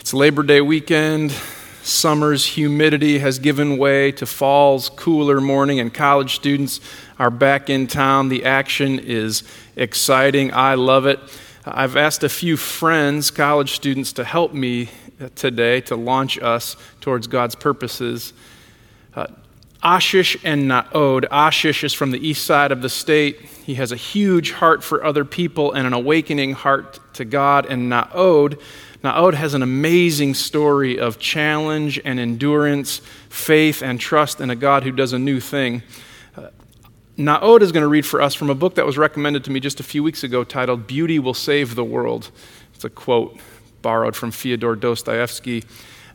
It's 0.00 0.14
Labor 0.14 0.42
Day 0.42 0.62
weekend. 0.62 1.30
Summer's 1.82 2.46
humidity 2.46 3.18
has 3.18 3.38
given 3.38 3.76
way 3.76 4.10
to 4.12 4.24
fall's 4.24 4.88
cooler 4.88 5.42
morning, 5.42 5.78
and 5.78 5.92
college 5.92 6.34
students 6.34 6.80
are 7.18 7.30
back 7.30 7.68
in 7.68 7.86
town. 7.86 8.30
The 8.30 8.46
action 8.46 8.98
is 8.98 9.42
exciting. 9.76 10.54
I 10.54 10.74
love 10.74 11.04
it. 11.04 11.20
I've 11.66 11.98
asked 11.98 12.24
a 12.24 12.30
few 12.30 12.56
friends, 12.56 13.30
college 13.30 13.72
students, 13.72 14.14
to 14.14 14.24
help 14.24 14.54
me 14.54 14.88
today 15.34 15.82
to 15.82 15.96
launch 15.96 16.38
us 16.38 16.78
towards 17.02 17.26
God's 17.26 17.54
purposes. 17.54 18.32
Uh, 19.14 19.26
Ashish 19.82 20.40
and 20.44 20.66
Naod. 20.66 21.26
Ashish 21.30 21.84
is 21.84 21.92
from 21.92 22.10
the 22.10 22.26
east 22.26 22.46
side 22.46 22.72
of 22.72 22.80
the 22.80 22.88
state. 22.88 23.40
He 23.40 23.74
has 23.74 23.92
a 23.92 23.96
huge 23.96 24.52
heart 24.52 24.82
for 24.82 25.04
other 25.04 25.26
people 25.26 25.72
and 25.72 25.86
an 25.86 25.92
awakening 25.92 26.52
heart 26.52 26.98
to 27.14 27.26
God. 27.26 27.66
And 27.66 27.90
Naod 27.90 28.58
Naod 29.02 29.34
has 29.34 29.54
an 29.54 29.62
amazing 29.62 30.34
story 30.34 30.98
of 30.98 31.18
challenge 31.18 32.00
and 32.04 32.20
endurance, 32.20 33.00
faith 33.30 33.82
and 33.82 33.98
trust 33.98 34.40
in 34.40 34.50
a 34.50 34.56
God 34.56 34.82
who 34.82 34.92
does 34.92 35.14
a 35.14 35.18
new 35.18 35.40
thing. 35.40 35.82
Uh, 36.36 36.48
Naod 37.16 37.62
is 37.62 37.72
going 37.72 37.82
to 37.82 37.88
read 37.88 38.04
for 38.04 38.20
us 38.20 38.34
from 38.34 38.50
a 38.50 38.54
book 38.54 38.74
that 38.74 38.84
was 38.84 38.98
recommended 38.98 39.44
to 39.44 39.50
me 39.50 39.58
just 39.58 39.80
a 39.80 39.82
few 39.82 40.02
weeks 40.02 40.22
ago 40.22 40.44
titled 40.44 40.86
Beauty 40.86 41.18
Will 41.18 41.34
Save 41.34 41.74
the 41.76 41.84
World. 41.84 42.30
It's 42.74 42.84
a 42.84 42.90
quote 42.90 43.38
borrowed 43.80 44.14
from 44.14 44.30
Fyodor 44.30 44.76
Dostoevsky. 44.76 45.64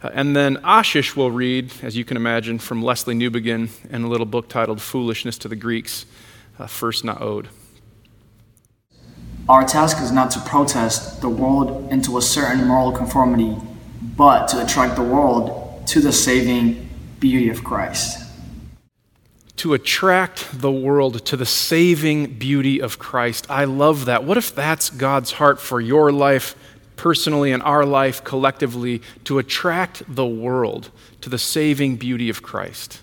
Uh, 0.03 0.11
and 0.13 0.35
then 0.35 0.57
Ashish 0.57 1.15
will 1.15 1.31
read, 1.31 1.73
as 1.81 1.97
you 1.97 2.05
can 2.05 2.17
imagine, 2.17 2.59
from 2.59 2.83
Lesslie 2.83 3.15
Newbigin 3.15 3.69
in 3.89 4.03
a 4.03 4.07
little 4.07 4.27
book 4.27 4.47
titled 4.47 4.79
Foolishness 4.79 5.39
to 5.39 5.47
the 5.47 5.55
Greeks, 5.55 6.05
uh, 6.59 6.67
First 6.67 7.03
Naod. 7.03 7.49
Our 9.47 9.63
task 9.63 10.01
is 10.01 10.11
not 10.11 10.31
to 10.31 10.39
protest 10.39 11.21
the 11.21 11.29
world 11.29 11.91
into 11.91 12.17
a 12.17 12.21
certain 12.21 12.67
moral 12.67 12.91
conformity, 12.91 13.55
but 14.01 14.47
to 14.47 14.63
attract 14.63 14.95
the 14.95 15.03
world 15.03 15.85
to 15.87 15.99
the 15.99 16.11
saving 16.11 16.89
beauty 17.19 17.49
of 17.49 17.63
Christ. 17.63 18.23
To 19.57 19.75
attract 19.75 20.61
the 20.61 20.71
world 20.71 21.23
to 21.27 21.37
the 21.37 21.45
saving 21.45 22.39
beauty 22.39 22.81
of 22.81 22.97
Christ. 22.97 23.45
I 23.47 23.65
love 23.65 24.05
that. 24.05 24.23
What 24.23 24.37
if 24.37 24.53
that's 24.53 24.89
God's 24.89 25.33
heart 25.33 25.61
for 25.61 25.79
your 25.79 26.11
life 26.11 26.55
personally 26.95 27.51
and 27.51 27.61
our 27.61 27.85
life 27.85 28.23
collectively? 28.23 29.03
To 29.25 29.37
attract 29.37 30.01
the 30.07 30.25
world 30.25 30.89
to 31.21 31.29
the 31.29 31.37
saving 31.37 31.97
beauty 31.97 32.29
of 32.31 32.41
Christ. 32.41 32.99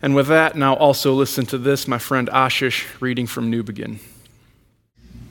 And 0.00 0.14
with 0.14 0.28
that, 0.28 0.54
now 0.54 0.76
also 0.76 1.12
listen 1.12 1.44
to 1.46 1.58
this, 1.58 1.88
my 1.88 1.98
friend 1.98 2.28
Ashish 2.28 2.86
reading 3.00 3.26
from 3.26 3.50
Newbigin. 3.50 3.98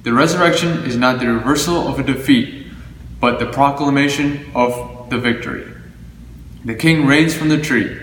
The 0.10 0.16
resurrection 0.16 0.86
is 0.86 0.98
not 0.98 1.20
the 1.20 1.28
reversal 1.28 1.88
of 1.88 2.00
a 2.00 2.04
defeat, 2.04 2.66
but 3.20 3.38
the 3.38 3.46
proclamation 3.46 4.50
of 4.56 5.08
the 5.12 5.20
victory. 5.20 5.72
The 6.66 6.74
king 6.74 7.06
reigns 7.06 7.36
from 7.36 7.50
the 7.50 7.62
tree. 7.62 7.96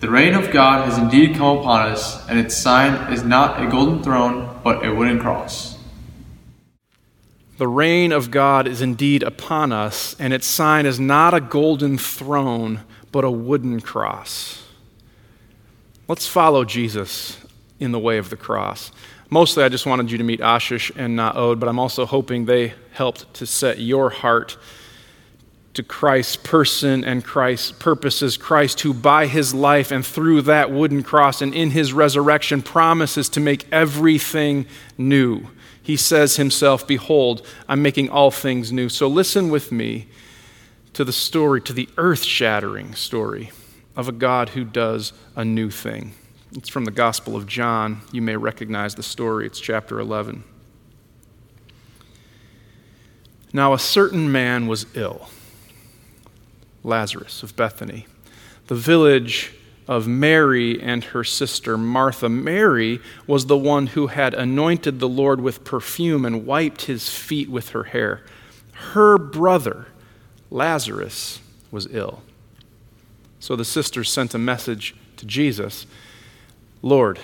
The 0.00 0.10
reign 0.10 0.34
of 0.34 0.50
God 0.50 0.84
has 0.84 0.98
indeed 0.98 1.36
come 1.36 1.56
upon 1.56 1.90
us, 1.90 2.28
and 2.28 2.38
its 2.38 2.54
sign 2.54 3.10
is 3.10 3.24
not 3.24 3.62
a 3.62 3.66
golden 3.66 4.02
throne, 4.02 4.60
but 4.62 4.84
a 4.84 4.94
wooden 4.94 5.18
cross. 5.20 5.78
The 7.56 7.66
reign 7.66 8.12
of 8.12 8.30
God 8.30 8.68
is 8.68 8.82
indeed 8.82 9.22
upon 9.22 9.72
us, 9.72 10.14
and 10.18 10.34
its 10.34 10.46
sign 10.46 10.84
is 10.84 11.00
not 11.00 11.32
a 11.32 11.40
golden 11.40 11.96
throne, 11.96 12.80
but 13.10 13.24
a 13.24 13.30
wooden 13.30 13.80
cross. 13.80 14.66
Let's 16.08 16.26
follow 16.26 16.66
Jesus 16.66 17.38
in 17.80 17.92
the 17.92 17.98
way 17.98 18.18
of 18.18 18.28
the 18.28 18.36
cross. 18.36 18.92
Mostly, 19.30 19.62
I 19.62 19.68
just 19.68 19.84
wanted 19.84 20.10
you 20.10 20.18
to 20.18 20.24
meet 20.24 20.40
Ashish 20.40 20.90
and 20.96 21.16
Naod, 21.16 21.60
but 21.60 21.68
I'm 21.68 21.78
also 21.78 22.06
hoping 22.06 22.46
they 22.46 22.72
helped 22.92 23.34
to 23.34 23.46
set 23.46 23.78
your 23.78 24.08
heart 24.08 24.56
to 25.74 25.82
Christ's 25.82 26.36
person 26.36 27.04
and 27.04 27.22
Christ's 27.22 27.72
purposes. 27.72 28.38
Christ, 28.38 28.80
who 28.80 28.94
by 28.94 29.26
his 29.26 29.54
life 29.54 29.90
and 29.90 30.04
through 30.04 30.42
that 30.42 30.70
wooden 30.70 31.02
cross 31.02 31.42
and 31.42 31.54
in 31.54 31.70
his 31.70 31.92
resurrection 31.92 32.62
promises 32.62 33.28
to 33.30 33.40
make 33.40 33.70
everything 33.70 34.66
new. 34.96 35.46
He 35.82 35.96
says 35.96 36.36
himself, 36.36 36.86
Behold, 36.86 37.46
I'm 37.68 37.82
making 37.82 38.08
all 38.08 38.30
things 38.30 38.72
new. 38.72 38.88
So 38.88 39.08
listen 39.08 39.50
with 39.50 39.70
me 39.70 40.08
to 40.94 41.04
the 41.04 41.12
story, 41.12 41.60
to 41.62 41.72
the 41.74 41.88
earth 41.98 42.24
shattering 42.24 42.94
story 42.94 43.52
of 43.94 44.08
a 44.08 44.12
God 44.12 44.50
who 44.50 44.64
does 44.64 45.12
a 45.36 45.44
new 45.44 45.70
thing. 45.70 46.14
It's 46.54 46.68
from 46.68 46.86
the 46.86 46.90
Gospel 46.90 47.36
of 47.36 47.46
John. 47.46 48.00
You 48.10 48.22
may 48.22 48.36
recognize 48.36 48.94
the 48.94 49.02
story. 49.02 49.44
It's 49.44 49.60
chapter 49.60 50.00
11. 50.00 50.44
Now, 53.52 53.74
a 53.74 53.78
certain 53.78 54.32
man 54.32 54.66
was 54.66 54.86
ill, 54.94 55.28
Lazarus 56.82 57.42
of 57.42 57.54
Bethany, 57.54 58.06
the 58.66 58.74
village 58.74 59.54
of 59.86 60.06
Mary 60.06 60.80
and 60.80 61.04
her 61.04 61.24
sister 61.24 61.76
Martha. 61.76 62.28
Mary 62.28 63.00
was 63.26 63.46
the 63.46 63.56
one 63.56 63.88
who 63.88 64.06
had 64.08 64.32
anointed 64.34 65.00
the 65.00 65.08
Lord 65.08 65.40
with 65.40 65.64
perfume 65.64 66.24
and 66.24 66.46
wiped 66.46 66.82
his 66.82 67.10
feet 67.10 67.50
with 67.50 67.70
her 67.70 67.84
hair. 67.84 68.22
Her 68.92 69.18
brother, 69.18 69.88
Lazarus, 70.50 71.40
was 71.70 71.88
ill. 71.90 72.22
So 73.38 73.54
the 73.54 73.64
sisters 73.64 74.10
sent 74.10 74.34
a 74.34 74.38
message 74.38 74.94
to 75.16 75.26
Jesus 75.26 75.86
Lord, 76.82 77.18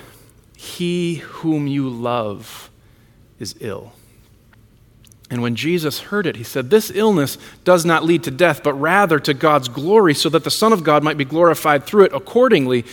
he 0.57 1.17
whom 1.17 1.67
you 1.67 1.89
love 1.89 2.71
is 3.39 3.55
ill. 3.61 3.93
And 5.31 5.43
when 5.43 5.57
Jesus 5.57 6.01
heard 6.01 6.27
it, 6.27 6.37
he 6.37 6.45
said, 6.45 6.71
This 6.71 6.91
illness 6.95 7.39
does 7.65 7.85
not 7.85 8.05
lead 8.05 8.23
to 8.25 8.31
death, 8.31 8.63
but 8.63 8.75
rather 8.75 9.19
to 9.21 9.35
God's 9.35 9.69
glory, 9.69 10.15
so 10.15 10.29
that 10.29 10.45
the 10.45 10.51
Son 10.51 10.73
of 10.73 10.85
God 10.85 11.03
might 11.03 11.17
be 11.17 11.25
glorified 11.25 11.85
through 11.85 12.05
it. 12.05 12.13
Accordingly, 12.13 12.85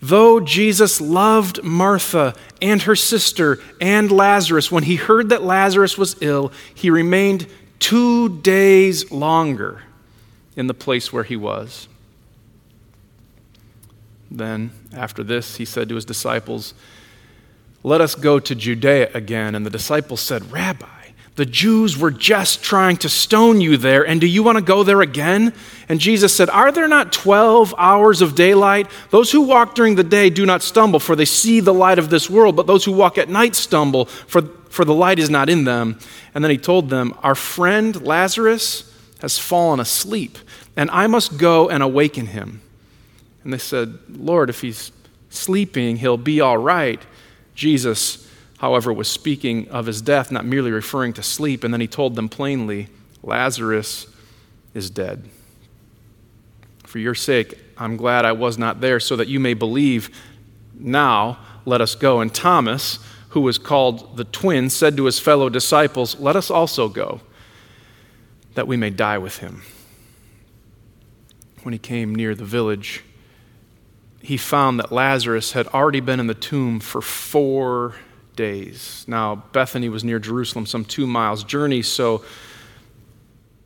though 0.00 0.40
Jesus 0.40 1.00
loved 1.00 1.62
Martha 1.62 2.34
and 2.62 2.82
her 2.82 2.96
sister 2.96 3.58
and 3.80 4.10
Lazarus, 4.10 4.72
when 4.72 4.84
he 4.84 4.96
heard 4.96 5.28
that 5.28 5.42
Lazarus 5.42 5.98
was 5.98 6.16
ill, 6.20 6.52
he 6.74 6.90
remained 6.90 7.46
two 7.78 8.40
days 8.40 9.10
longer 9.12 9.82
in 10.56 10.66
the 10.66 10.74
place 10.74 11.12
where 11.12 11.24
he 11.24 11.36
was. 11.36 11.86
Then, 14.30 14.72
after 14.92 15.22
this, 15.22 15.56
he 15.56 15.64
said 15.64 15.88
to 15.88 15.94
his 15.94 16.04
disciples, 16.04 16.74
Let 17.82 18.00
us 18.00 18.14
go 18.14 18.38
to 18.38 18.54
Judea 18.54 19.10
again. 19.14 19.54
And 19.54 19.64
the 19.64 19.70
disciples 19.70 20.20
said, 20.20 20.52
Rabbi, 20.52 20.86
the 21.38 21.46
Jews 21.46 21.96
were 21.96 22.10
just 22.10 22.64
trying 22.64 22.96
to 22.96 23.08
stone 23.08 23.60
you 23.60 23.76
there, 23.76 24.04
and 24.04 24.20
do 24.20 24.26
you 24.26 24.42
want 24.42 24.58
to 24.58 24.64
go 24.64 24.82
there 24.82 25.00
again? 25.02 25.54
And 25.88 26.00
Jesus 26.00 26.34
said, 26.34 26.50
Are 26.50 26.72
there 26.72 26.88
not 26.88 27.12
12 27.12 27.76
hours 27.78 28.20
of 28.20 28.34
daylight? 28.34 28.88
Those 29.10 29.30
who 29.30 29.42
walk 29.42 29.76
during 29.76 29.94
the 29.94 30.02
day 30.02 30.30
do 30.30 30.44
not 30.44 30.62
stumble, 30.62 30.98
for 30.98 31.14
they 31.14 31.24
see 31.24 31.60
the 31.60 31.72
light 31.72 32.00
of 32.00 32.10
this 32.10 32.28
world, 32.28 32.56
but 32.56 32.66
those 32.66 32.84
who 32.84 32.90
walk 32.90 33.18
at 33.18 33.28
night 33.28 33.54
stumble, 33.54 34.06
for, 34.06 34.42
for 34.68 34.84
the 34.84 34.92
light 34.92 35.20
is 35.20 35.30
not 35.30 35.48
in 35.48 35.62
them. 35.62 36.00
And 36.34 36.42
then 36.42 36.50
he 36.50 36.58
told 36.58 36.90
them, 36.90 37.14
Our 37.22 37.36
friend 37.36 38.02
Lazarus 38.02 38.92
has 39.20 39.38
fallen 39.38 39.78
asleep, 39.78 40.38
and 40.76 40.90
I 40.90 41.06
must 41.06 41.38
go 41.38 41.68
and 41.68 41.84
awaken 41.84 42.26
him. 42.26 42.62
And 43.48 43.54
they 43.54 43.56
said, 43.56 43.98
Lord, 44.10 44.50
if 44.50 44.60
he's 44.60 44.92
sleeping, 45.30 45.96
he'll 45.96 46.18
be 46.18 46.38
all 46.38 46.58
right. 46.58 47.00
Jesus, 47.54 48.30
however, 48.58 48.92
was 48.92 49.08
speaking 49.08 49.70
of 49.70 49.86
his 49.86 50.02
death, 50.02 50.30
not 50.30 50.44
merely 50.44 50.70
referring 50.70 51.14
to 51.14 51.22
sleep. 51.22 51.64
And 51.64 51.72
then 51.72 51.80
he 51.80 51.86
told 51.86 52.14
them 52.14 52.28
plainly, 52.28 52.88
Lazarus 53.22 54.06
is 54.74 54.90
dead. 54.90 55.30
For 56.84 56.98
your 56.98 57.14
sake, 57.14 57.58
I'm 57.78 57.96
glad 57.96 58.26
I 58.26 58.32
was 58.32 58.58
not 58.58 58.82
there, 58.82 59.00
so 59.00 59.16
that 59.16 59.28
you 59.28 59.40
may 59.40 59.54
believe. 59.54 60.14
Now, 60.74 61.38
let 61.64 61.80
us 61.80 61.94
go. 61.94 62.20
And 62.20 62.34
Thomas, 62.34 62.98
who 63.30 63.40
was 63.40 63.56
called 63.56 64.18
the 64.18 64.24
twin, 64.24 64.68
said 64.68 64.94
to 64.98 65.06
his 65.06 65.18
fellow 65.18 65.48
disciples, 65.48 66.20
Let 66.20 66.36
us 66.36 66.50
also 66.50 66.90
go, 66.90 67.22
that 68.52 68.68
we 68.68 68.76
may 68.76 68.90
die 68.90 69.16
with 69.16 69.38
him. 69.38 69.62
When 71.62 71.72
he 71.72 71.78
came 71.78 72.14
near 72.14 72.34
the 72.34 72.44
village, 72.44 73.04
he 74.20 74.36
found 74.36 74.78
that 74.78 74.90
Lazarus 74.92 75.52
had 75.52 75.66
already 75.68 76.00
been 76.00 76.20
in 76.20 76.26
the 76.26 76.34
tomb 76.34 76.80
for 76.80 77.00
four 77.00 77.94
days. 78.36 79.04
Now, 79.08 79.36
Bethany 79.52 79.88
was 79.88 80.04
near 80.04 80.18
Jerusalem, 80.18 80.66
some 80.66 80.84
two 80.84 81.06
miles' 81.06 81.44
journey, 81.44 81.82
so 81.82 82.24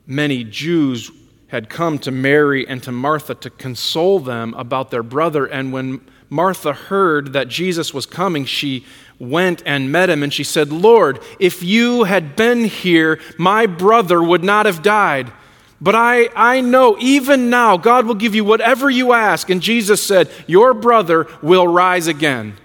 many 0.06 0.44
Jews 0.44 1.10
had 1.48 1.68
come 1.68 1.98
to 1.98 2.10
Mary 2.10 2.66
and 2.66 2.82
to 2.82 2.90
Martha 2.92 3.34
to 3.34 3.50
console 3.50 4.18
them 4.18 4.54
about 4.54 4.90
their 4.90 5.02
brother. 5.02 5.44
And 5.44 5.72
when 5.72 6.00
Martha 6.30 6.72
heard 6.72 7.34
that 7.34 7.48
Jesus 7.48 7.92
was 7.92 8.06
coming, 8.06 8.46
she 8.46 8.86
went 9.18 9.62
and 9.66 9.92
met 9.92 10.08
him 10.08 10.22
and 10.22 10.32
she 10.32 10.44
said, 10.44 10.72
Lord, 10.72 11.20
if 11.38 11.62
you 11.62 12.04
had 12.04 12.34
been 12.36 12.64
here, 12.64 13.20
my 13.36 13.66
brother 13.66 14.22
would 14.22 14.42
not 14.42 14.64
have 14.64 14.82
died. 14.82 15.30
But 15.82 15.96
I, 15.96 16.28
I 16.36 16.60
know 16.60 16.96
even 17.00 17.50
now 17.50 17.76
God 17.76 18.06
will 18.06 18.14
give 18.14 18.36
you 18.36 18.44
whatever 18.44 18.88
you 18.88 19.12
ask. 19.12 19.50
And 19.50 19.60
Jesus 19.60 20.00
said, 20.00 20.30
Your 20.46 20.74
brother 20.74 21.26
will 21.42 21.66
rise 21.66 22.06
again. 22.06 22.56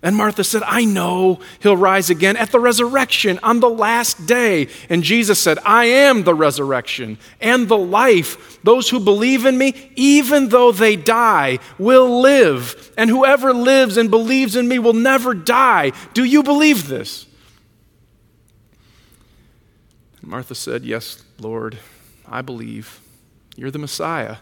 And 0.00 0.16
Martha 0.16 0.42
said, 0.42 0.62
I 0.64 0.86
know 0.86 1.40
he'll 1.60 1.76
rise 1.76 2.08
again 2.08 2.34
at 2.38 2.50
the 2.50 2.58
resurrection 2.58 3.38
on 3.42 3.60
the 3.60 3.68
last 3.68 4.24
day. 4.26 4.68
And 4.88 5.02
Jesus 5.04 5.38
said, 5.38 5.58
I 5.66 5.84
am 5.84 6.24
the 6.24 6.34
resurrection 6.34 7.18
and 7.42 7.68
the 7.68 7.76
life. 7.76 8.60
Those 8.64 8.88
who 8.88 9.00
believe 9.00 9.44
in 9.44 9.58
me, 9.58 9.92
even 9.94 10.48
though 10.48 10.72
they 10.72 10.96
die, 10.96 11.58
will 11.78 12.22
live. 12.22 12.90
And 12.96 13.10
whoever 13.10 13.52
lives 13.52 13.98
and 13.98 14.10
believes 14.10 14.56
in 14.56 14.66
me 14.66 14.78
will 14.78 14.94
never 14.94 15.34
die. 15.34 15.92
Do 16.14 16.24
you 16.24 16.42
believe 16.42 16.88
this? 16.88 17.26
Martha 20.22 20.54
said, 20.54 20.84
Yes, 20.84 21.22
Lord, 21.38 21.78
I 22.26 22.42
believe. 22.42 23.00
You're 23.56 23.70
the 23.70 23.78
Messiah 23.78 24.36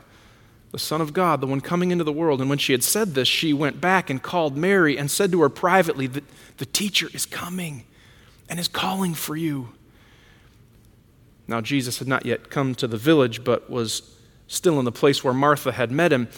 the 0.71 0.79
Son 0.79 1.01
of 1.01 1.13
God, 1.13 1.41
the 1.41 1.47
one 1.47 1.61
coming 1.61 1.91
into 1.91 2.05
the 2.05 2.13
world. 2.13 2.41
And 2.41 2.49
when 2.49 2.59
she 2.59 2.73
had 2.73 2.85
said 2.85 3.15
this, 3.15 3.27
she 3.27 3.53
went 3.53 3.81
back 3.81 4.09
and 4.09 4.23
called 4.23 4.57
Mary 4.57 4.97
and 4.97 5.11
said 5.11 5.33
to 5.33 5.43
her 5.43 5.49
privately 5.49 6.07
that 6.07 6.25
the 6.59 6.67
teacher 6.67 7.09
is 7.13 7.27
coming 7.27 7.85
and 8.49 8.61
is 8.61 8.69
calling 8.69 9.15
for 9.15 9.37
you. 9.37 9.71
Now, 11.49 11.61
Jesus 11.61 11.99
had 11.99 12.07
not 12.07 12.25
yet 12.25 12.51
come 12.51 12.77
to 12.77 12.87
the 12.87 12.97
village, 12.97 13.43
but 13.43 13.69
was 13.69 14.17
still 14.47 14.79
in 14.79 14.85
the 14.85 14.93
place 14.93 15.25
where 15.25 15.35
Martha 15.35 15.73
had 15.73 15.91
met 15.91 16.13
him. 16.13 16.29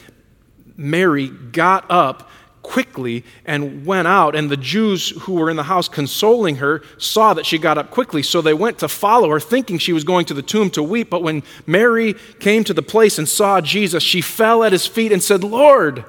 Mary 0.77 1.29
got 1.29 1.85
up 1.91 2.31
quickly 2.63 3.25
and 3.45 3.85
went 3.85 4.09
out. 4.09 4.35
And 4.35 4.51
the 4.51 4.57
Jews 4.57 5.11
who 5.23 5.35
were 5.35 5.51
in 5.51 5.57
the 5.57 5.65
house 5.65 5.89
consoling 5.89 6.57
her 6.57 6.83
saw 6.99 7.35
that 7.35 7.47
she 7.47 7.59
got 7.59 7.79
up 7.79 7.91
quickly. 7.91 8.23
So 8.23 8.41
they 8.41 8.55
went 8.55 8.79
to 8.79 8.89
follow 8.89 9.31
her, 9.31 9.41
thinking 9.41 9.79
she 9.79 9.93
was 9.93 10.05
going 10.05 10.27
to 10.27 10.35
the 10.35 10.43
tomb 10.43 10.71
to 10.71 10.83
weep. 10.83 11.11
But 11.11 11.23
when 11.23 11.43
Mary 11.67 12.15
came 12.41 12.65
to 12.65 12.75
the 12.75 12.83
place 12.83 13.19
and 13.19 13.29
saw 13.29 13.61
Jesus, 13.61 14.03
she 14.03 14.21
fell 14.21 14.65
at 14.65 14.73
his 14.73 14.87
feet 14.87 15.13
and 15.13 15.23
said, 15.23 15.45
Lord, 15.45 16.05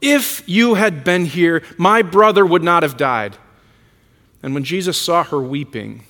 if 0.00 0.42
you 0.46 0.74
had 0.74 1.04
been 1.04 1.26
here, 1.26 1.62
my 1.78 2.02
brother 2.02 2.44
would 2.44 2.62
not 2.62 2.82
have 2.82 2.96
died. 2.96 3.36
And 4.42 4.52
when 4.52 4.64
Jesus 4.64 5.00
saw 5.00 5.24
her 5.24 5.40
weeping, 5.40 6.04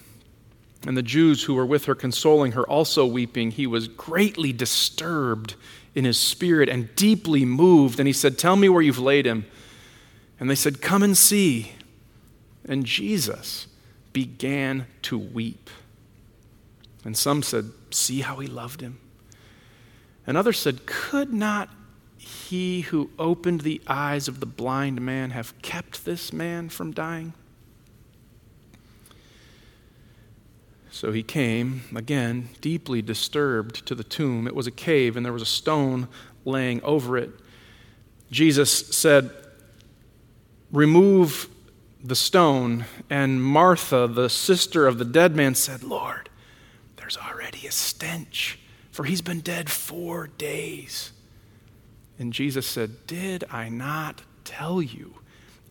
and 0.86 0.96
the 0.96 1.02
Jews 1.02 1.44
who 1.44 1.54
were 1.54 1.66
with 1.66 1.86
her 1.86 1.94
consoling 1.94 2.52
her 2.52 2.64
also 2.64 3.06
weeping, 3.06 3.50
he 3.50 3.66
was 3.66 3.88
greatly 3.88 4.52
disturbed 4.52 5.54
in 5.94 6.04
his 6.04 6.18
spirit 6.18 6.68
and 6.68 6.94
deeply 6.94 7.44
moved. 7.44 7.98
And 7.98 8.06
he 8.06 8.12
said, 8.12 8.38
Tell 8.38 8.56
me 8.56 8.68
where 8.68 8.82
you've 8.82 8.98
laid 8.98 9.26
him. 9.26 9.46
And 10.38 10.50
they 10.50 10.54
said, 10.54 10.80
Come 10.80 11.02
and 11.02 11.16
see. 11.16 11.72
And 12.64 12.84
Jesus 12.84 13.66
began 14.12 14.86
to 15.02 15.18
weep. 15.18 15.70
And 17.04 17.16
some 17.16 17.42
said, 17.42 17.70
See 17.90 18.22
how 18.22 18.36
he 18.36 18.46
loved 18.46 18.80
him. 18.80 18.98
And 20.26 20.36
others 20.36 20.58
said, 20.58 20.86
Could 20.86 21.32
not 21.32 21.68
he 22.16 22.82
who 22.82 23.10
opened 23.18 23.60
the 23.60 23.82
eyes 23.86 24.28
of 24.28 24.40
the 24.40 24.46
blind 24.46 25.00
man 25.00 25.30
have 25.30 25.60
kept 25.62 26.04
this 26.04 26.32
man 26.32 26.68
from 26.68 26.92
dying? 26.92 27.34
So 30.90 31.10
he 31.10 31.24
came, 31.24 31.82
again, 31.94 32.50
deeply 32.60 33.02
disturbed 33.02 33.84
to 33.86 33.96
the 33.96 34.04
tomb. 34.04 34.46
It 34.46 34.54
was 34.54 34.68
a 34.68 34.70
cave, 34.70 35.16
and 35.16 35.26
there 35.26 35.32
was 35.32 35.42
a 35.42 35.46
stone 35.46 36.06
laying 36.44 36.80
over 36.84 37.18
it. 37.18 37.30
Jesus 38.30 38.72
said, 38.72 39.30
remove 40.74 41.48
the 42.02 42.16
stone. 42.16 42.84
And 43.08 43.42
Martha, 43.42 44.06
the 44.06 44.28
sister 44.28 44.86
of 44.86 44.98
the 44.98 45.04
dead 45.04 45.34
man, 45.34 45.54
said, 45.54 45.82
Lord, 45.82 46.28
there's 46.96 47.16
already 47.16 47.66
a 47.66 47.72
stench, 47.72 48.58
for 48.90 49.04
he's 49.04 49.22
been 49.22 49.40
dead 49.40 49.70
four 49.70 50.26
days. 50.26 51.12
And 52.18 52.32
Jesus 52.32 52.66
said, 52.66 53.06
Did 53.06 53.44
I 53.50 53.68
not 53.68 54.22
tell 54.44 54.82
you? 54.82 55.14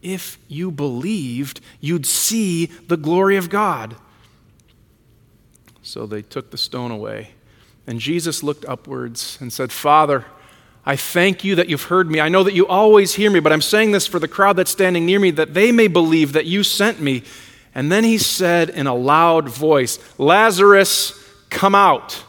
If 0.01 0.37
you 0.47 0.71
believed, 0.71 1.61
you'd 1.79 2.05
see 2.05 2.65
the 2.65 2.97
glory 2.97 3.37
of 3.37 3.49
God. 3.49 3.95
So 5.81 6.05
they 6.05 6.21
took 6.21 6.51
the 6.51 6.57
stone 6.57 6.91
away. 6.91 7.31
And 7.87 7.99
Jesus 7.99 8.43
looked 8.43 8.65
upwards 8.65 9.37
and 9.39 9.51
said, 9.51 9.71
Father, 9.71 10.25
I 10.85 10.95
thank 10.95 11.43
you 11.43 11.55
that 11.55 11.69
you've 11.69 11.83
heard 11.83 12.11
me. 12.11 12.19
I 12.19 12.29
know 12.29 12.43
that 12.43 12.53
you 12.53 12.67
always 12.67 13.15
hear 13.15 13.31
me, 13.31 13.39
but 13.39 13.53
I'm 13.53 13.61
saying 13.61 13.91
this 13.91 14.05
for 14.05 14.19
the 14.19 14.27
crowd 14.27 14.57
that's 14.57 14.71
standing 14.71 15.05
near 15.05 15.19
me, 15.19 15.31
that 15.31 15.53
they 15.53 15.71
may 15.71 15.87
believe 15.87 16.33
that 16.33 16.45
you 16.45 16.63
sent 16.63 16.99
me. 16.99 17.23
And 17.73 17.91
then 17.91 18.03
he 18.03 18.17
said 18.17 18.69
in 18.69 18.85
a 18.85 18.93
loud 18.93 19.47
voice, 19.47 19.97
Lazarus, 20.17 21.17
come 21.49 21.73
out. 21.73 22.23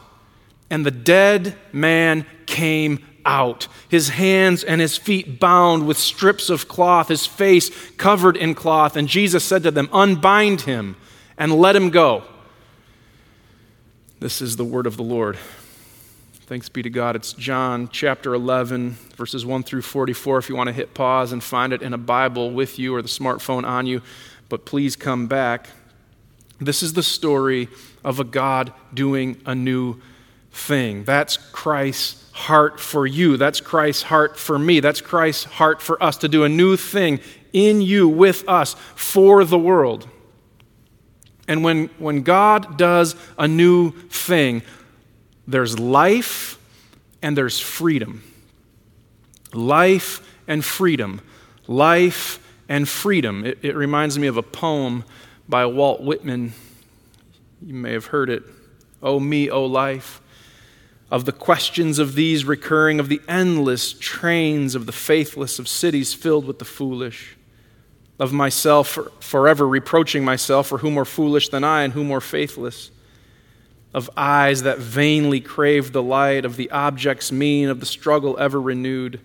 And 0.70 0.86
the 0.86 0.90
dead 0.90 1.56
man 1.72 2.26
came 2.46 3.04
out, 3.26 3.68
his 3.88 4.10
hands 4.10 4.62
and 4.62 4.80
his 4.80 4.96
feet 4.96 5.40
bound 5.40 5.86
with 5.86 5.96
strips 5.96 6.50
of 6.50 6.68
cloth, 6.68 7.08
his 7.08 7.26
face 7.26 7.70
covered 7.92 8.36
in 8.36 8.54
cloth. 8.54 8.96
And 8.96 9.08
Jesus 9.08 9.44
said 9.44 9.62
to 9.64 9.70
them, 9.70 9.88
Unbind 9.92 10.62
him 10.62 10.96
and 11.36 11.52
let 11.54 11.74
him 11.74 11.90
go. 11.90 12.24
This 14.20 14.40
is 14.40 14.56
the 14.56 14.64
word 14.64 14.86
of 14.86 14.96
the 14.96 15.02
Lord. 15.02 15.38
Thanks 16.46 16.69
be 16.69 16.82
to 16.82 16.91
God. 16.91 17.17
It's 17.17 17.32
John 17.32 17.88
chapter 17.91 18.35
11, 18.35 18.91
verses 19.17 19.46
1 19.46 19.62
through 19.62 19.81
44. 19.81 20.37
If 20.37 20.50
you 20.50 20.56
want 20.56 20.67
to 20.67 20.75
hit 20.75 20.93
pause 20.93 21.32
and 21.32 21.43
find 21.43 21.73
it 21.73 21.81
in 21.81 21.94
a 21.94 21.99
Bible 21.99 22.50
with 22.50 22.79
you 22.79 22.94
or 22.94 23.00
the 23.00 23.08
smartphone 23.08 23.64
on 23.64 23.87
you, 23.87 24.02
but 24.50 24.67
please 24.67 24.94
come 24.94 25.26
back. 25.26 25.70
This 26.61 26.82
is 26.82 26.93
the 26.93 27.02
story 27.02 27.70
of 28.05 28.20
a 28.20 28.25
God 28.25 28.75
doing 28.93 29.41
a 29.46 29.55
new 29.55 29.96
thing. 30.52 31.05
That's 31.05 31.38
Christ's 31.38 32.31
heart 32.32 32.79
for 32.79 33.06
you. 33.06 33.38
That's 33.38 33.62
Christ's 33.62 34.02
heart 34.02 34.38
for 34.38 34.58
me. 34.58 34.81
That's 34.81 35.00
Christ's 35.00 35.44
heart 35.44 35.81
for 35.81 36.00
us 36.02 36.19
to 36.19 36.29
do 36.29 36.44
a 36.44 36.49
new 36.50 36.76
thing 36.76 37.20
in 37.55 37.81
you, 37.81 38.06
with 38.06 38.47
us, 38.47 38.76
for 38.94 39.47
the 39.47 39.58
world. 39.58 40.06
And 41.49 41.64
when, 41.64 41.87
when 41.97 42.23
God 42.23 42.76
does 42.76 43.17
a 43.38 43.49
new 43.49 43.93
thing, 44.08 44.62
there's 45.46 45.79
life 45.79 46.58
and 47.23 47.37
there's 47.37 47.61
freedom. 47.61 48.23
Life 49.52 50.37
and 50.49 50.64
freedom. 50.64 51.20
Life 51.67 52.38
and 52.69 52.88
freedom. 52.88 53.44
It, 53.44 53.58
it, 53.62 53.76
reminds 53.76 54.19
me 54.19 54.26
of 54.26 54.37
a 54.37 54.43
poem 54.43 55.05
by 55.49 55.67
Walt 55.67 56.02
Whitman. 56.02 56.52
You 57.64 57.75
may 57.75 57.93
have 57.93 58.06
heard 58.06 58.31
it. 58.31 58.43
Oh, 59.02 59.20
me, 59.20 59.50
oh, 59.50 59.64
life. 59.64 60.20
Of 61.11 61.26
the 61.26 61.32
questions 61.32 61.99
of 61.99 62.14
these 62.14 62.44
recurring, 62.44 62.99
of 62.99 63.08
the 63.08 63.20
endless 63.29 63.93
trains 63.93 64.75
of 64.75 64.87
the 64.87 64.93
faithless, 64.93 65.58
of 65.58 65.69
cities 65.69 66.14
filled 66.14 66.47
with 66.47 66.58
the 66.58 66.64
foolish. 66.64 67.37
Of 68.19 68.32
myself 68.32 68.99
forever 69.20 69.69
reproaching 69.69 70.25
myself 70.25 70.69
for 70.69 70.79
who 70.79 70.90
more 70.90 71.05
foolish 71.05 71.50
than 71.50 71.64
I 71.64 71.82
and 71.82 71.93
who 71.93 72.05
more 72.05 72.20
faithless 72.20 72.90
of 73.94 74.11
eyes 74.17 74.64
that 74.64 74.79
vainly 74.79 75.41
crave 75.41 75.93
the 75.93 76.02
light, 76.02 76.44
of 76.44 76.56
the 76.56 76.68
object's 76.73 77.30
mean, 77.30 77.68
of 77.68 77.78
the 77.78 77.87
struggle 77.87 78.37
ever 78.38 78.61
renewed, 78.61 79.21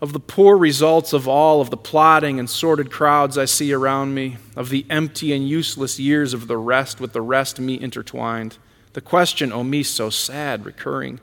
of 0.00 0.14
the 0.14 0.20
poor 0.20 0.56
results 0.56 1.12
of 1.12 1.28
all 1.28 1.60
of 1.60 1.68
the 1.68 1.76
plotting 1.76 2.38
and 2.38 2.48
sordid 2.48 2.90
crowds 2.90 3.36
I 3.36 3.44
see 3.44 3.72
around 3.74 4.14
me, 4.14 4.38
of 4.56 4.70
the 4.70 4.86
empty 4.88 5.34
and 5.34 5.46
useless 5.46 6.00
years 6.00 6.32
of 6.32 6.48
the 6.48 6.56
rest 6.56 6.98
with 6.98 7.12
the 7.12 7.20
rest 7.20 7.60
me 7.60 7.78
intertwined. 7.78 8.56
The 8.94 9.02
question, 9.02 9.52
O 9.52 9.62
me, 9.62 9.82
so 9.82 10.08
sad, 10.08 10.64
recurring. 10.64 11.20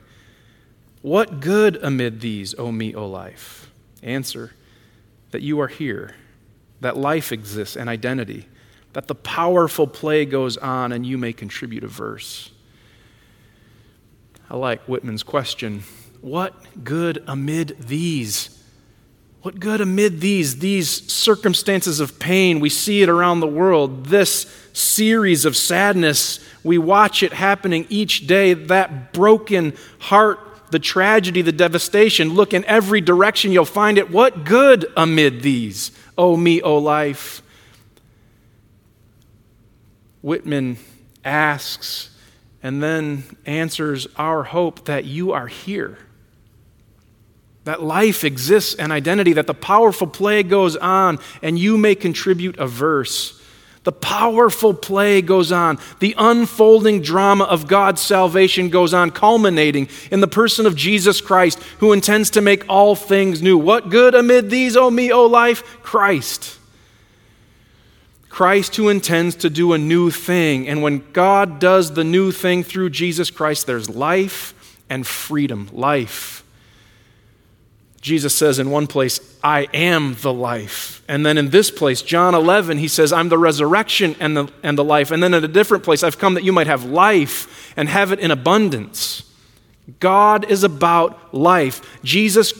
What 1.02 1.40
good 1.40 1.76
amid 1.82 2.20
these, 2.20 2.54
O 2.58 2.70
me, 2.70 2.94
O 2.94 3.08
life? 3.08 3.72
Answer, 4.04 4.52
that 5.32 5.42
you 5.42 5.60
are 5.60 5.68
here, 5.68 6.14
that 6.80 6.96
life 6.96 7.32
exists 7.32 7.76
and 7.76 7.88
identity 7.88 8.46
that 8.96 9.08
the 9.08 9.14
powerful 9.14 9.86
play 9.86 10.24
goes 10.24 10.56
on 10.56 10.90
and 10.90 11.04
you 11.04 11.18
may 11.18 11.30
contribute 11.30 11.84
a 11.84 11.86
verse. 11.86 12.50
I 14.48 14.56
like 14.56 14.80
Whitman's 14.88 15.22
question 15.22 15.82
What 16.22 16.54
good 16.82 17.22
amid 17.26 17.76
these? 17.78 18.58
What 19.42 19.60
good 19.60 19.82
amid 19.82 20.22
these, 20.22 20.60
these 20.60 21.12
circumstances 21.12 22.00
of 22.00 22.18
pain? 22.18 22.58
We 22.58 22.70
see 22.70 23.02
it 23.02 23.10
around 23.10 23.40
the 23.40 23.46
world. 23.46 24.06
This 24.06 24.46
series 24.72 25.44
of 25.44 25.58
sadness, 25.58 26.40
we 26.64 26.78
watch 26.78 27.22
it 27.22 27.34
happening 27.34 27.84
each 27.90 28.26
day. 28.26 28.54
That 28.54 29.12
broken 29.12 29.74
heart, 29.98 30.40
the 30.70 30.78
tragedy, 30.78 31.42
the 31.42 31.52
devastation. 31.52 32.32
Look 32.32 32.54
in 32.54 32.64
every 32.64 33.02
direction, 33.02 33.52
you'll 33.52 33.66
find 33.66 33.98
it. 33.98 34.10
What 34.10 34.44
good 34.44 34.86
amid 34.96 35.42
these? 35.42 35.90
Oh, 36.16 36.34
me, 36.34 36.62
oh, 36.62 36.78
life. 36.78 37.42
Whitman 40.26 40.76
asks 41.24 42.10
and 42.60 42.82
then 42.82 43.22
answers 43.46 44.08
our 44.16 44.42
hope 44.42 44.86
that 44.86 45.04
you 45.04 45.30
are 45.30 45.46
here. 45.46 45.98
That 47.62 47.80
life 47.80 48.24
exists 48.24 48.74
and 48.74 48.90
identity, 48.90 49.34
that 49.34 49.46
the 49.46 49.54
powerful 49.54 50.08
play 50.08 50.42
goes 50.42 50.74
on, 50.74 51.20
and 51.42 51.56
you 51.56 51.78
may 51.78 51.94
contribute 51.94 52.58
a 52.58 52.66
verse. 52.66 53.40
The 53.84 53.92
powerful 53.92 54.74
play 54.74 55.22
goes 55.22 55.52
on. 55.52 55.78
The 56.00 56.16
unfolding 56.18 57.02
drama 57.02 57.44
of 57.44 57.68
God's 57.68 58.00
salvation 58.00 58.68
goes 58.68 58.92
on, 58.92 59.12
culminating 59.12 59.88
in 60.10 60.18
the 60.18 60.26
person 60.26 60.66
of 60.66 60.74
Jesus 60.74 61.20
Christ, 61.20 61.62
who 61.78 61.92
intends 61.92 62.30
to 62.30 62.40
make 62.40 62.64
all 62.68 62.96
things 62.96 63.42
new. 63.42 63.56
What 63.56 63.90
good 63.90 64.16
amid 64.16 64.50
these, 64.50 64.76
O 64.76 64.90
me, 64.90 65.12
O 65.12 65.26
life? 65.26 65.62
Christ. 65.84 66.58
Christ 68.36 68.76
who 68.76 68.90
intends 68.90 69.34
to 69.36 69.48
do 69.48 69.72
a 69.72 69.78
new 69.78 70.10
thing. 70.10 70.68
And 70.68 70.82
when 70.82 71.10
God 71.14 71.58
does 71.58 71.94
the 71.94 72.04
new 72.04 72.30
thing 72.30 72.64
through 72.64 72.90
Jesus 72.90 73.30
Christ, 73.30 73.66
there's 73.66 73.88
life 73.88 74.52
and 74.90 75.06
freedom. 75.06 75.70
Life. 75.72 76.44
Jesus 78.02 78.34
says 78.34 78.58
in 78.58 78.68
one 78.68 78.88
place, 78.88 79.38
I 79.42 79.68
am 79.72 80.16
the 80.20 80.34
life. 80.34 81.02
And 81.08 81.24
then 81.24 81.38
in 81.38 81.48
this 81.48 81.70
place, 81.70 82.02
John 82.02 82.34
11, 82.34 82.76
he 82.76 82.88
says, 82.88 83.10
I'm 83.10 83.30
the 83.30 83.38
resurrection 83.38 84.14
and 84.20 84.36
the, 84.36 84.52
and 84.62 84.76
the 84.76 84.84
life. 84.84 85.10
And 85.10 85.22
then 85.22 85.32
in 85.32 85.42
a 85.42 85.48
different 85.48 85.82
place, 85.82 86.02
I've 86.02 86.18
come 86.18 86.34
that 86.34 86.44
you 86.44 86.52
might 86.52 86.66
have 86.66 86.84
life 86.84 87.72
and 87.74 87.88
have 87.88 88.12
it 88.12 88.20
in 88.20 88.30
abundance. 88.30 89.22
God 89.98 90.50
is 90.50 90.62
about 90.62 91.32
life. 91.32 91.80
Jesus 92.04 92.52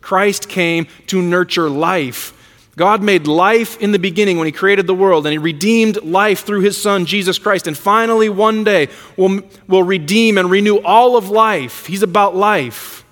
Christ 0.00 0.48
came 0.48 0.86
to 1.08 1.20
nurture 1.20 1.68
life. 1.68 2.32
God 2.76 3.02
made 3.02 3.26
life 3.26 3.80
in 3.80 3.92
the 3.92 3.98
beginning 3.98 4.36
when 4.36 4.46
He 4.46 4.52
created 4.52 4.86
the 4.86 4.94
world, 4.94 5.26
and 5.26 5.32
He 5.32 5.38
redeemed 5.38 6.02
life 6.02 6.44
through 6.44 6.60
His 6.60 6.80
Son, 6.80 7.06
Jesus 7.06 7.38
Christ. 7.38 7.66
And 7.66 7.76
finally, 7.76 8.28
one 8.28 8.64
day, 8.64 8.88
will 9.16 9.40
will 9.66 9.82
redeem 9.82 10.36
and 10.36 10.50
renew 10.50 10.78
all 10.78 11.16
of 11.16 11.30
life. 11.30 11.86
He's 11.86 12.02
about 12.02 12.36
life. 12.36 13.04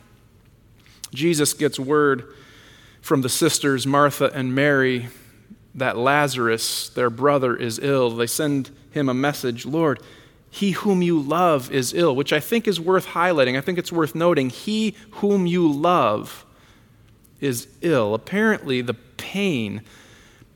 Jesus 1.15 1.55
gets 1.55 1.79
word 1.79 2.27
from 3.01 3.23
the 3.23 3.29
sisters, 3.29 3.87
Martha 3.87 4.31
and 4.35 4.55
Mary, 4.55 5.09
that 5.75 5.97
Lazarus, 5.97 6.91
their 6.91 7.11
brother, 7.11 7.57
is 7.57 7.79
ill. 7.79 8.11
They 8.11 8.27
send 8.27 8.71
him 8.91 9.09
a 9.09 9.15
message 9.15 9.67
Lord, 9.67 10.01
he 10.51 10.73
whom 10.73 11.03
you 11.03 11.19
love 11.19 11.73
is 11.73 11.93
ill, 11.95 12.15
which 12.15 12.33
I 12.33 12.41
think 12.41 12.69
is 12.69 12.81
worth 12.81 13.09
highlighting. 13.09 13.57
I 13.59 13.61
think 13.61 13.79
it's 13.79 13.91
worth 13.91 14.15
noting. 14.15 14.51
He 14.51 14.95
whom 15.13 15.47
you 15.47 15.71
love 15.71 16.45
is 17.41 17.67
ill. 17.83 18.15
Apparently, 18.15 18.81
the 18.81 18.95
pain, 19.25 19.83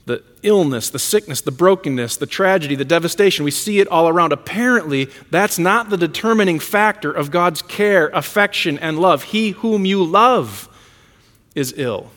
the 0.04 0.22
illness, 0.42 0.90
the 0.90 0.98
sickness, 0.98 1.40
the 1.40 1.50
brokenness, 1.50 2.16
the 2.16 2.26
tragedy, 2.26 2.74
the 2.74 2.84
devastation, 2.84 3.44
we 3.44 3.50
see 3.50 3.80
it 3.80 3.88
all 3.88 4.08
around. 4.08 4.32
Apparently, 4.32 5.06
that's 5.30 5.58
not 5.58 5.90
the 5.90 5.96
determining 5.96 6.58
factor 6.58 7.10
of 7.10 7.30
God's 7.30 7.62
care, 7.62 8.08
affection, 8.08 8.78
and 8.78 8.98
love. 8.98 9.24
He 9.24 9.50
whom 9.50 9.84
you 9.84 10.04
love 10.04 10.68
is 11.54 11.74
ill. 11.76 12.10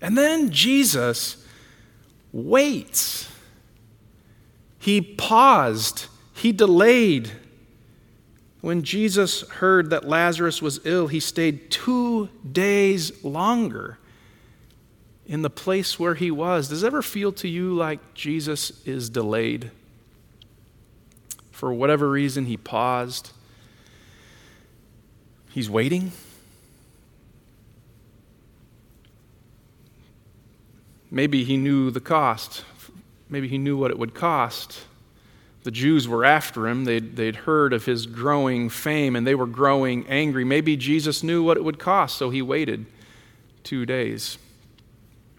And 0.00 0.16
then 0.16 0.50
Jesus 0.50 1.44
waits. 2.32 3.28
He 4.78 5.00
paused 5.00 6.06
he 6.36 6.52
delayed. 6.52 7.30
When 8.60 8.82
Jesus 8.82 9.42
heard 9.48 9.90
that 9.90 10.06
Lazarus 10.06 10.60
was 10.60 10.80
ill, 10.84 11.06
he 11.06 11.20
stayed 11.20 11.70
two 11.70 12.28
days 12.50 13.24
longer 13.24 13.98
in 15.26 15.42
the 15.42 15.50
place 15.50 15.98
where 15.98 16.14
he 16.14 16.30
was. 16.30 16.68
Does 16.68 16.82
it 16.82 16.86
ever 16.86 17.02
feel 17.02 17.32
to 17.32 17.48
you 17.48 17.74
like 17.74 18.14
Jesus 18.14 18.84
is 18.86 19.10
delayed? 19.10 19.70
For 21.50 21.72
whatever 21.72 22.08
reason, 22.10 22.46
he 22.46 22.56
paused. 22.56 23.30
He's 25.50 25.70
waiting. 25.70 26.12
Maybe 31.10 31.44
he 31.44 31.56
knew 31.56 31.90
the 31.90 32.00
cost. 32.00 32.64
Maybe 33.28 33.48
he 33.48 33.58
knew 33.58 33.76
what 33.76 33.90
it 33.90 33.98
would 33.98 34.14
cost 34.14 34.80
the 35.66 35.72
Jews 35.72 36.06
were 36.06 36.24
after 36.24 36.68
him. 36.68 36.84
They'd, 36.84 37.16
they'd 37.16 37.34
heard 37.34 37.72
of 37.72 37.86
his 37.86 38.06
growing 38.06 38.68
fame 38.68 39.16
and 39.16 39.26
they 39.26 39.34
were 39.34 39.48
growing 39.48 40.06
angry. 40.06 40.44
Maybe 40.44 40.76
Jesus 40.76 41.24
knew 41.24 41.42
what 41.42 41.56
it 41.56 41.64
would 41.64 41.80
cost, 41.80 42.16
so 42.16 42.30
he 42.30 42.40
waited 42.40 42.86
two 43.64 43.84
days. 43.84 44.38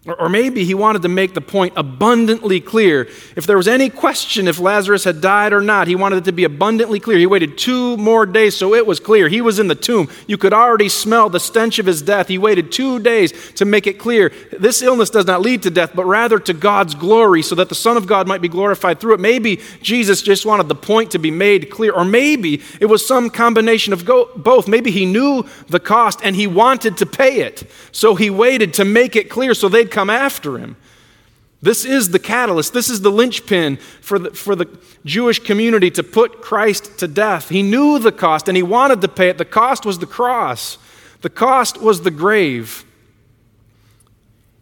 Or 0.06 0.28
maybe 0.28 0.64
he 0.64 0.74
wanted 0.74 1.02
to 1.02 1.08
make 1.08 1.34
the 1.34 1.40
point 1.40 1.74
abundantly 1.76 2.60
clear. 2.60 3.08
If 3.36 3.46
there 3.46 3.56
was 3.56 3.66
any 3.66 3.90
question 3.90 4.46
if 4.46 4.58
Lazarus 4.58 5.04
had 5.04 5.20
died 5.20 5.52
or 5.52 5.60
not, 5.60 5.88
he 5.88 5.96
wanted 5.96 6.18
it 6.18 6.24
to 6.26 6.32
be 6.32 6.44
abundantly 6.44 7.00
clear. 7.00 7.18
He 7.18 7.26
waited 7.26 7.58
two 7.58 7.96
more 7.96 8.24
days 8.24 8.56
so 8.56 8.74
it 8.74 8.86
was 8.86 9.00
clear. 9.00 9.28
He 9.28 9.40
was 9.40 9.58
in 9.58 9.66
the 9.66 9.74
tomb. 9.74 10.08
You 10.28 10.38
could 10.38 10.52
already 10.52 10.88
smell 10.88 11.28
the 11.28 11.40
stench 11.40 11.80
of 11.80 11.84
his 11.84 12.00
death. 12.00 12.28
He 12.28 12.38
waited 12.38 12.70
two 12.70 13.00
days 13.00 13.32
to 13.54 13.64
make 13.64 13.88
it 13.88 13.98
clear 13.98 14.32
this 14.58 14.82
illness 14.82 15.10
does 15.10 15.26
not 15.26 15.42
lead 15.42 15.64
to 15.64 15.70
death, 15.70 15.90
but 15.94 16.04
rather 16.04 16.38
to 16.38 16.54
God's 16.54 16.94
glory 16.94 17.42
so 17.42 17.56
that 17.56 17.68
the 17.68 17.74
Son 17.74 17.96
of 17.96 18.06
God 18.06 18.28
might 18.28 18.40
be 18.40 18.48
glorified 18.48 19.00
through 19.00 19.14
it. 19.14 19.20
Maybe 19.20 19.60
Jesus 19.82 20.22
just 20.22 20.46
wanted 20.46 20.68
the 20.68 20.76
point 20.76 21.10
to 21.10 21.18
be 21.18 21.32
made 21.32 21.70
clear. 21.70 21.92
Or 21.92 22.04
maybe 22.04 22.62
it 22.80 22.86
was 22.86 23.06
some 23.06 23.30
combination 23.30 23.92
of 23.92 24.06
both. 24.06 24.68
Maybe 24.68 24.92
he 24.92 25.06
knew 25.06 25.44
the 25.66 25.80
cost 25.80 26.20
and 26.22 26.36
he 26.36 26.46
wanted 26.46 26.96
to 26.98 27.06
pay 27.06 27.40
it. 27.40 27.68
So 27.90 28.14
he 28.14 28.30
waited 28.30 28.74
to 28.74 28.84
make 28.84 29.16
it 29.16 29.28
clear 29.28 29.54
so 29.54 29.68
they'd 29.88 29.94
come 29.94 30.10
after 30.10 30.58
him. 30.58 30.76
This 31.60 31.84
is 31.84 32.10
the 32.10 32.20
catalyst. 32.20 32.72
This 32.72 32.88
is 32.88 33.00
the 33.00 33.10
linchpin 33.10 33.78
for 34.00 34.18
the, 34.18 34.30
for 34.30 34.54
the 34.54 34.68
Jewish 35.04 35.40
community 35.40 35.90
to 35.92 36.02
put 36.04 36.40
Christ 36.40 36.98
to 36.98 37.08
death. 37.08 37.48
He 37.48 37.62
knew 37.62 37.98
the 37.98 38.12
cost 38.12 38.46
and 38.46 38.56
he 38.56 38.62
wanted 38.62 39.00
to 39.00 39.08
pay 39.08 39.28
it. 39.28 39.38
The 39.38 39.44
cost 39.44 39.84
was 39.84 39.98
the 39.98 40.06
cross, 40.06 40.78
the 41.22 41.30
cost 41.30 41.80
was 41.80 42.02
the 42.02 42.10
grave. 42.10 42.84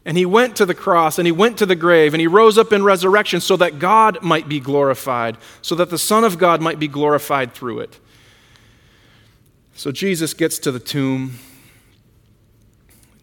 And 0.07 0.17
he 0.17 0.25
went 0.25 0.55
to 0.57 0.65
the 0.65 0.75
cross 0.75 1.19
and 1.19 1.27
he 1.27 1.33
went 1.33 1.59
to 1.59 1.67
the 1.67 1.75
grave 1.75 2.15
and 2.15 2.21
he 2.21 2.29
rose 2.29 2.57
up 2.57 2.73
in 2.73 2.85
resurrection 2.85 3.41
so 3.41 3.57
that 3.57 3.81
God 3.81 4.23
might 4.23 4.49
be 4.49 4.61
glorified, 4.61 5.37
so 5.63 5.75
that 5.75 5.91
the 5.91 5.99
Son 5.99 6.23
of 6.23 6.39
God 6.39 6.63
might 6.63 6.79
be 6.79 6.87
glorified 6.87 7.53
through 7.53 7.81
it. 7.81 7.99
So 9.75 9.91
Jesus 9.91 10.33
gets 10.33 10.61
to 10.61 10.71
the 10.71 10.79
tomb. 10.79 11.39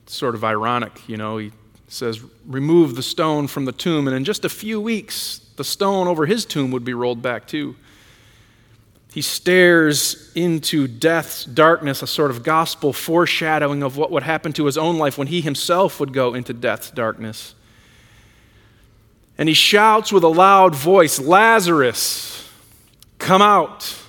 It's 0.04 0.14
sort 0.14 0.36
of 0.36 0.44
ironic, 0.44 1.08
you 1.08 1.16
know. 1.16 1.38
He 1.38 1.54
says, 1.94 2.22
Remove 2.46 2.96
the 2.96 3.04
stone 3.04 3.48
from 3.48 3.66
the 3.66 3.72
tomb, 3.72 4.08
and 4.08 4.16
in 4.16 4.24
just 4.24 4.44
a 4.44 4.50
few 4.50 4.82
weeks, 4.82 5.40
the 5.56 5.64
stone 5.64 6.08
over 6.08 6.26
his 6.26 6.46
tomb 6.46 6.72
would 6.72 6.84
be 6.84 6.94
rolled 6.94 7.22
back 7.22 7.48
too. 7.48 7.76
He 9.14 9.22
stares 9.22 10.32
into 10.34 10.88
death's 10.88 11.46
darkness, 11.46 12.02
a 12.02 12.08
sort 12.08 12.32
of 12.32 12.42
gospel 12.42 12.94
foreshadowing 12.94 13.84
of 13.84 13.96
what 13.96 14.10
would 14.10 14.24
happen 14.24 14.54
to 14.54 14.66
his 14.66 14.76
own 14.76 14.98
life 14.98 15.20
when 15.20 15.28
he 15.28 15.42
himself 15.42 16.00
would 16.00 16.14
go 16.14 16.34
into 16.34 16.52
death's 16.52 16.90
darkness. 16.90 17.54
And 19.38 19.48
he 19.48 19.54
shouts 19.54 20.12
with 20.12 20.24
a 20.24 20.30
loud 20.30 20.74
voice, 20.74 21.20
Lazarus, 21.20 22.50
come 23.20 23.42
out. 23.42 24.03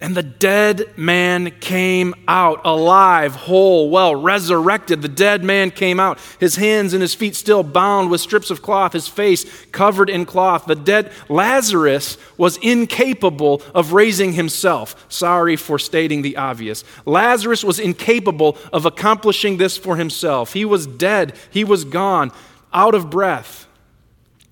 And 0.00 0.16
the 0.16 0.22
dead 0.22 0.96
man 0.96 1.50
came 1.58 2.14
out 2.28 2.60
alive, 2.64 3.34
whole, 3.34 3.90
well, 3.90 4.14
resurrected. 4.14 5.02
The 5.02 5.08
dead 5.08 5.42
man 5.42 5.72
came 5.72 5.98
out, 5.98 6.20
his 6.38 6.54
hands 6.54 6.92
and 6.92 7.02
his 7.02 7.16
feet 7.16 7.34
still 7.34 7.64
bound 7.64 8.08
with 8.08 8.20
strips 8.20 8.50
of 8.50 8.62
cloth, 8.62 8.92
his 8.92 9.08
face 9.08 9.44
covered 9.72 10.08
in 10.08 10.24
cloth. 10.24 10.66
The 10.66 10.76
dead 10.76 11.10
Lazarus 11.28 12.16
was 12.36 12.58
incapable 12.58 13.60
of 13.74 13.92
raising 13.92 14.34
himself. 14.34 15.04
Sorry 15.08 15.56
for 15.56 15.80
stating 15.80 16.22
the 16.22 16.36
obvious. 16.36 16.84
Lazarus 17.04 17.64
was 17.64 17.80
incapable 17.80 18.56
of 18.72 18.86
accomplishing 18.86 19.56
this 19.56 19.76
for 19.76 19.96
himself. 19.96 20.52
He 20.52 20.64
was 20.64 20.86
dead, 20.86 21.34
he 21.50 21.64
was 21.64 21.84
gone, 21.84 22.30
out 22.72 22.94
of 22.94 23.10
breath. 23.10 23.66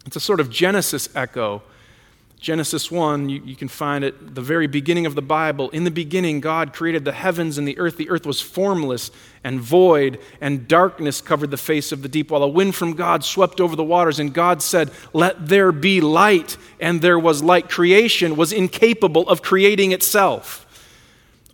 It's 0.07 0.17
a 0.17 0.21
sort 0.21 0.41
of 0.41 0.51
Genesis 0.51 1.09
echo 1.15 1.63
Genesis 2.39 2.91
1, 2.91 3.31
you, 3.31 3.43
you, 3.45 3.57
can 3.57 3.67
find 3.67 4.05
it, 4.05 4.35
the 4.35 4.43
very 4.43 4.67
beginning 4.67 5.07
of 5.07 5.15
the 5.15 5.23
Bible. 5.23 5.71
In 5.71 5.85
the 5.85 5.91
beginning, 5.91 6.41
God 6.41 6.75
created 6.75 7.05
the 7.05 7.13
heavens 7.13 7.57
and 7.57 7.67
the 7.67 7.79
earth. 7.79 7.97
The 7.97 8.11
earth 8.11 8.27
was 8.27 8.43
formless 8.43 9.11
and 9.43 9.59
void, 9.59 10.21
and 10.41 10.69
darkness 10.69 11.23
covered 11.23 11.51
the 11.51 11.57
face 11.57 11.93
of 11.93 12.03
the 12.03 12.09
deep, 12.09 12.31
while 12.31 12.43
a 12.43 12.49
wind 12.49 12.75
from 12.75 12.93
God 12.93 13.25
swept 13.25 13.59
over 13.59 13.75
the 13.75 13.83
waters. 13.83 14.19
And 14.19 14.35
God 14.35 14.61
said, 14.61 14.91
Let 15.15 15.49
there 15.49 15.73
be 15.73 16.03
light. 16.03 16.59
And 16.79 17.01
there 17.01 17.19
was 17.19 17.43
light. 17.43 17.71
Creation 17.71 18.37
was 18.37 18.53
incapable 18.53 19.27
of 19.29 19.41
creating 19.41 19.93
itself. 19.93 20.63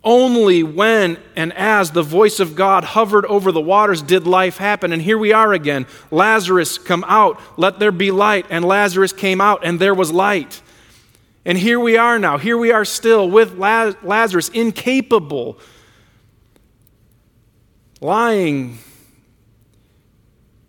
Only 0.03 0.63
when 0.63 1.17
and 1.37 1.53
as 1.53 1.91
the 1.91 2.03
voice 2.03 2.41
of 2.41 2.55
God 2.55 2.83
hovered 2.83 3.25
over 3.27 3.53
the 3.53 3.61
waters 3.61 4.01
did 4.01 4.27
life 4.27 4.57
happen. 4.57 4.91
And 4.91 5.01
here 5.01 5.17
we 5.17 5.31
are 5.31 5.53
again. 5.53 5.87
Lazarus, 6.11 6.77
come 6.77 7.05
out. 7.07 7.39
Let 7.57 7.79
there 7.79 7.93
be 7.93 8.11
light. 8.11 8.45
And 8.49 8.65
Lazarus 8.65 9.13
came 9.13 9.39
out, 9.39 9.63
and 9.63 9.79
there 9.79 9.93
was 9.93 10.11
light. 10.11 10.61
And 11.45 11.57
here 11.57 11.79
we 11.79 11.97
are 11.97 12.17
now. 12.17 12.37
Here 12.37 12.57
we 12.57 12.71
are 12.71 12.85
still 12.85 13.29
with 13.29 13.57
Lazarus, 13.57 14.49
incapable, 14.49 15.59
lying 17.99 18.77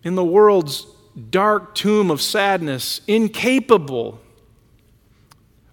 in 0.02 0.14
the 0.16 0.25
world's 0.25 0.87
dark 1.31 1.75
tomb 1.75 2.11
of 2.11 2.21
sadness, 2.21 3.00
incapable 3.07 4.21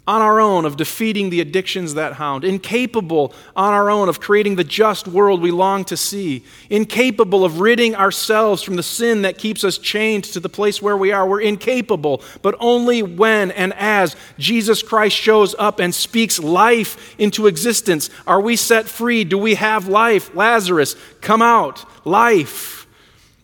on 0.07 0.19
our 0.21 0.39
own 0.39 0.65
of 0.65 0.77
defeating 0.77 1.29
the 1.29 1.41
addictions 1.41 1.93
that 1.93 2.13
hound, 2.13 2.43
incapable 2.43 3.33
on 3.55 3.71
our 3.71 3.89
own 3.89 4.09
of 4.09 4.19
creating 4.19 4.55
the 4.55 4.63
just 4.63 5.07
world 5.07 5.41
we 5.41 5.51
long 5.51 5.85
to 5.85 5.95
see, 5.95 6.43
incapable 6.71 7.45
of 7.45 7.59
ridding 7.59 7.95
ourselves 7.95 8.63
from 8.63 8.75
the 8.75 8.83
sin 8.83 9.21
that 9.21 9.37
keeps 9.37 9.63
us 9.63 9.77
chained 9.77 10.23
to 10.23 10.39
the 10.39 10.49
place 10.49 10.81
where 10.81 10.97
we 10.97 11.11
are. 11.11 11.27
We're 11.27 11.41
incapable, 11.41 12.23
but 12.41 12.55
only 12.59 13.03
when 13.03 13.51
and 13.51 13.73
as 13.73 14.15
Jesus 14.39 14.81
Christ 14.81 15.15
shows 15.15 15.53
up 15.59 15.79
and 15.79 15.93
speaks 15.93 16.39
life 16.39 17.15
into 17.19 17.45
existence 17.45 18.09
are 18.25 18.41
we 18.41 18.55
set 18.55 18.87
free. 18.87 19.23
Do 19.23 19.37
we 19.37 19.55
have 19.55 19.87
life? 19.87 20.35
Lazarus, 20.35 20.95
come 21.21 21.43
out. 21.43 21.85
Life, 22.05 22.87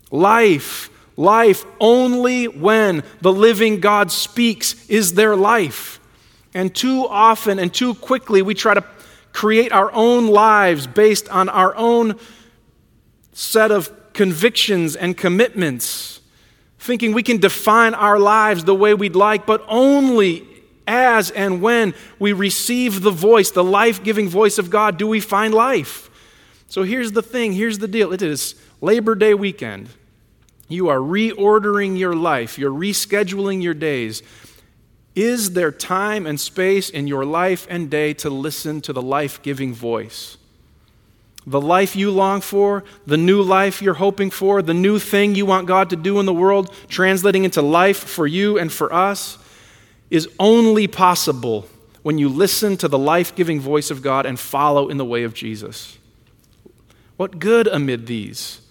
life, 0.10 0.90
Life 1.20 1.66
only 1.80 2.46
when 2.46 3.04
the 3.22 3.34
living 3.34 3.80
God 3.80 4.12
speaks 4.12 4.88
is 4.88 5.16
there 5.16 5.36
life. 5.36 5.97
And 6.58 6.74
too 6.74 7.06
often 7.08 7.60
and 7.60 7.72
too 7.72 7.94
quickly 7.94 8.42
we 8.42 8.56
try 8.56 8.74
to 8.74 8.84
create 9.32 9.72
our 9.72 9.92
own 9.94 10.26
lives 10.26 10.88
based 10.88 11.30
on 11.30 11.50
our 11.50 11.76
own 11.76 12.16
set 13.32 13.70
of 13.70 13.92
convictions 14.14 14.96
and 14.96 15.16
commitments, 15.16 16.20
thinking 16.80 17.14
we 17.14 17.22
can 17.22 17.38
define 17.38 17.94
our 17.94 18.18
lives 18.18 18.64
the 18.64 18.74
way 18.74 18.96
we'd 18.96 19.16
like, 19.16 19.46
but 19.46 19.64
only 19.68 20.48
as 20.88 21.30
and 21.30 21.62
when 21.62 21.94
we 22.18 22.34
receive 22.34 23.04
the 23.04 23.12
voice, 23.12 23.52
the 23.52 23.64
life 23.64 24.04
giving 24.04 24.28
voice 24.28 24.58
of 24.58 24.72
God, 24.72 24.98
do 24.98 25.08
we 25.08 25.20
find 25.20 25.54
life. 25.54 26.10
So 26.70 26.82
here's 26.82 27.12
the 27.12 27.22
thing 27.22 27.54
here's 27.54 27.78
the 27.78 27.88
deal 27.88 28.12
it 28.12 28.24
is 28.24 28.56
Labor 28.82 29.14
Day 29.14 29.36
weekend. 29.36 29.90
You 30.68 30.88
are 30.88 30.98
reordering 30.98 32.00
your 32.00 32.16
life, 32.16 32.58
you're 32.58 32.72
rescheduling 32.72 33.62
your 33.62 33.76
days. 33.76 34.24
Is 35.18 35.54
there 35.54 35.72
time 35.72 36.28
and 36.28 36.40
space 36.40 36.92
in 36.92 37.08
your 37.08 37.26
life 37.26 37.66
and 37.72 37.90
day 37.90 38.14
to 38.14 38.30
listen 38.30 38.82
to 38.82 38.94
the 38.94 39.02
life 39.02 39.42
giving 39.42 39.74
voice? 39.74 40.38
The 41.48 41.60
life 41.60 41.96
you 41.96 42.12
long 42.12 42.40
for, 42.40 42.84
the 43.08 43.18
new 43.18 43.42
life 43.42 43.82
you're 43.82 43.96
hoping 43.96 44.30
for, 44.30 44.62
the 44.62 44.76
new 44.76 45.00
thing 45.00 45.34
you 45.34 45.48
want 45.48 45.66
God 45.66 45.90
to 45.90 45.96
do 45.96 46.20
in 46.20 46.28
the 46.28 46.34
world, 46.34 46.72
translating 46.88 47.46
into 47.46 47.64
life 47.64 47.98
for 47.98 48.28
you 48.28 48.60
and 48.60 48.72
for 48.72 48.94
us, 48.94 49.40
is 50.12 50.30
only 50.38 50.86
possible 50.86 51.68
when 52.04 52.20
you 52.20 52.30
listen 52.30 52.78
to 52.78 52.88
the 52.88 53.00
life 53.00 53.34
giving 53.34 53.60
voice 53.60 53.90
of 53.90 54.04
God 54.04 54.28
and 54.28 54.40
follow 54.40 54.88
in 54.88 54.98
the 54.98 55.06
way 55.06 55.24
of 55.24 55.34
Jesus. 55.34 55.98
What 57.16 57.40
good 57.40 57.66
amid 57.66 58.06
these, 58.06 58.62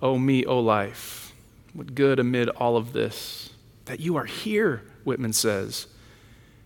O 0.00 0.16
me, 0.16 0.44
O 0.44 0.60
life? 0.60 1.34
What 1.72 1.96
good 1.96 2.20
amid 2.20 2.50
all 2.50 2.76
of 2.76 2.92
this? 2.92 3.50
That 3.86 3.98
you 3.98 4.14
are 4.14 4.26
here, 4.26 4.82
Whitman 5.04 5.32
says. 5.32 5.86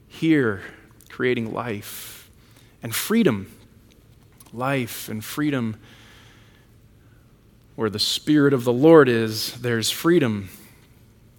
Here, 0.09 0.62
creating 1.09 1.52
life 1.52 2.31
and 2.83 2.95
freedom. 2.95 3.52
Life 4.52 5.09
and 5.09 5.25
freedom. 5.25 5.76
Where 7.75 7.90
the 7.90 7.99
Spirit 7.99 8.55
of 8.55 8.64
the 8.64 8.73
Lord 8.73 9.09
is, 9.09 9.52
there's 9.61 9.90
freedom. 9.90 10.49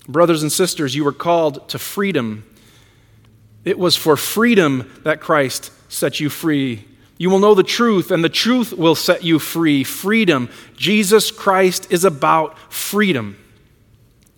Brothers 0.07 0.41
and 0.41 0.51
sisters, 0.51 0.95
you 0.95 1.03
were 1.03 1.11
called 1.11 1.67
to 1.69 1.79
freedom. 1.79 2.45
It 3.65 3.77
was 3.77 3.95
for 3.95 4.15
freedom 4.15 4.89
that 5.03 5.19
Christ 5.19 5.71
set 5.89 6.19
you 6.19 6.29
free. 6.29 6.85
You 7.17 7.29
will 7.29 7.39
know 7.39 7.55
the 7.55 7.63
truth, 7.63 8.11
and 8.11 8.23
the 8.23 8.29
truth 8.29 8.71
will 8.71 8.95
set 8.95 9.23
you 9.23 9.39
free. 9.39 9.83
Freedom. 9.83 10.49
Jesus 10.75 11.31
Christ 11.31 11.91
is 11.91 12.05
about 12.05 12.57
freedom. 12.71 13.37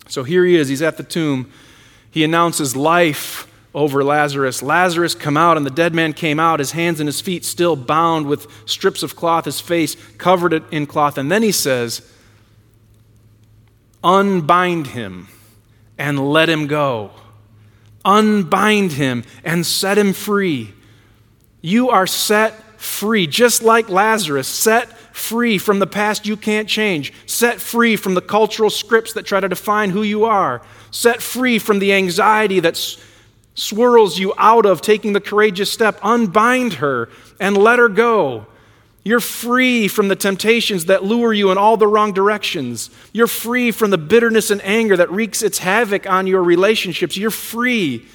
So 0.08 0.24
here 0.24 0.44
he 0.44 0.56
is, 0.56 0.68
he's 0.68 0.82
at 0.82 0.96
the 0.96 1.02
tomb. 1.02 1.52
He 2.10 2.24
announces 2.24 2.74
life 2.76 3.46
over 3.74 4.02
Lazarus. 4.02 4.62
Lazarus, 4.62 5.14
come 5.14 5.36
out, 5.36 5.56
and 5.56 5.64
the 5.64 5.70
dead 5.70 5.94
man 5.94 6.12
came 6.12 6.40
out, 6.40 6.58
his 6.58 6.72
hands 6.72 7.00
and 7.00 7.06
his 7.06 7.20
feet 7.20 7.44
still 7.44 7.76
bound 7.76 8.26
with 8.26 8.46
strips 8.66 9.02
of 9.02 9.14
cloth, 9.14 9.44
his 9.44 9.60
face 9.60 9.96
covered 10.18 10.64
in 10.72 10.86
cloth. 10.86 11.18
And 11.18 11.30
then 11.30 11.42
he 11.42 11.52
says, 11.52 12.02
Unbind 14.02 14.88
him 14.88 15.28
and 15.98 16.32
let 16.32 16.48
him 16.48 16.66
go. 16.66 17.10
Unbind 18.04 18.92
him 18.92 19.24
and 19.44 19.64
set 19.64 19.98
him 19.98 20.14
free. 20.14 20.72
You 21.60 21.90
are 21.90 22.06
set 22.06 22.54
free, 22.80 23.26
just 23.26 23.62
like 23.62 23.90
Lazarus, 23.90 24.48
set 24.48 24.88
free 25.14 25.58
from 25.58 25.78
the 25.78 25.86
past 25.86 26.26
you 26.26 26.36
can't 26.36 26.66
change, 26.66 27.12
set 27.26 27.60
free 27.60 27.96
from 27.96 28.14
the 28.14 28.22
cultural 28.22 28.70
scripts 28.70 29.12
that 29.12 29.26
try 29.26 29.38
to 29.38 29.48
define 29.48 29.90
who 29.90 30.02
you 30.02 30.24
are, 30.24 30.62
set 30.90 31.22
free 31.22 31.58
from 31.58 31.78
the 31.78 31.92
anxiety 31.92 32.60
that 32.60 32.76
swirls 33.54 34.18
you 34.18 34.32
out 34.38 34.66
of 34.66 34.80
taking 34.80 35.12
the 35.12 35.20
courageous 35.20 35.70
step. 35.70 35.98
Unbind 36.02 36.74
her 36.74 37.08
and 37.38 37.56
let 37.56 37.78
her 37.78 37.88
go. 37.88 38.46
You're 39.02 39.20
free 39.20 39.88
from 39.88 40.08
the 40.08 40.16
temptations 40.16 40.86
that 40.86 41.04
lure 41.04 41.32
you 41.32 41.50
in 41.50 41.58
all 41.58 41.76
the 41.76 41.86
wrong 41.86 42.12
directions. 42.12 42.90
You're 43.12 43.26
free 43.26 43.70
from 43.70 43.90
the 43.90 43.98
bitterness 43.98 44.50
and 44.50 44.62
anger 44.62 44.96
that 44.96 45.10
wreaks 45.10 45.42
its 45.42 45.58
havoc 45.58 46.08
on 46.08 46.26
your 46.26 46.42
relationships. 46.42 47.16
You're 47.16 47.30
free 47.30 48.06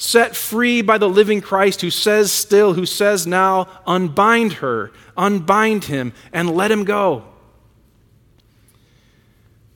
set 0.00 0.34
free 0.34 0.80
by 0.80 0.96
the 0.96 1.08
living 1.08 1.42
Christ 1.42 1.82
who 1.82 1.90
says 1.90 2.32
still, 2.32 2.72
who 2.72 2.86
says 2.86 3.26
now, 3.26 3.68
unbind 3.86 4.54
her, 4.54 4.92
unbind 5.14 5.84
him, 5.84 6.14
and 6.32 6.50
let 6.50 6.70
him 6.70 6.84
go. 6.84 7.24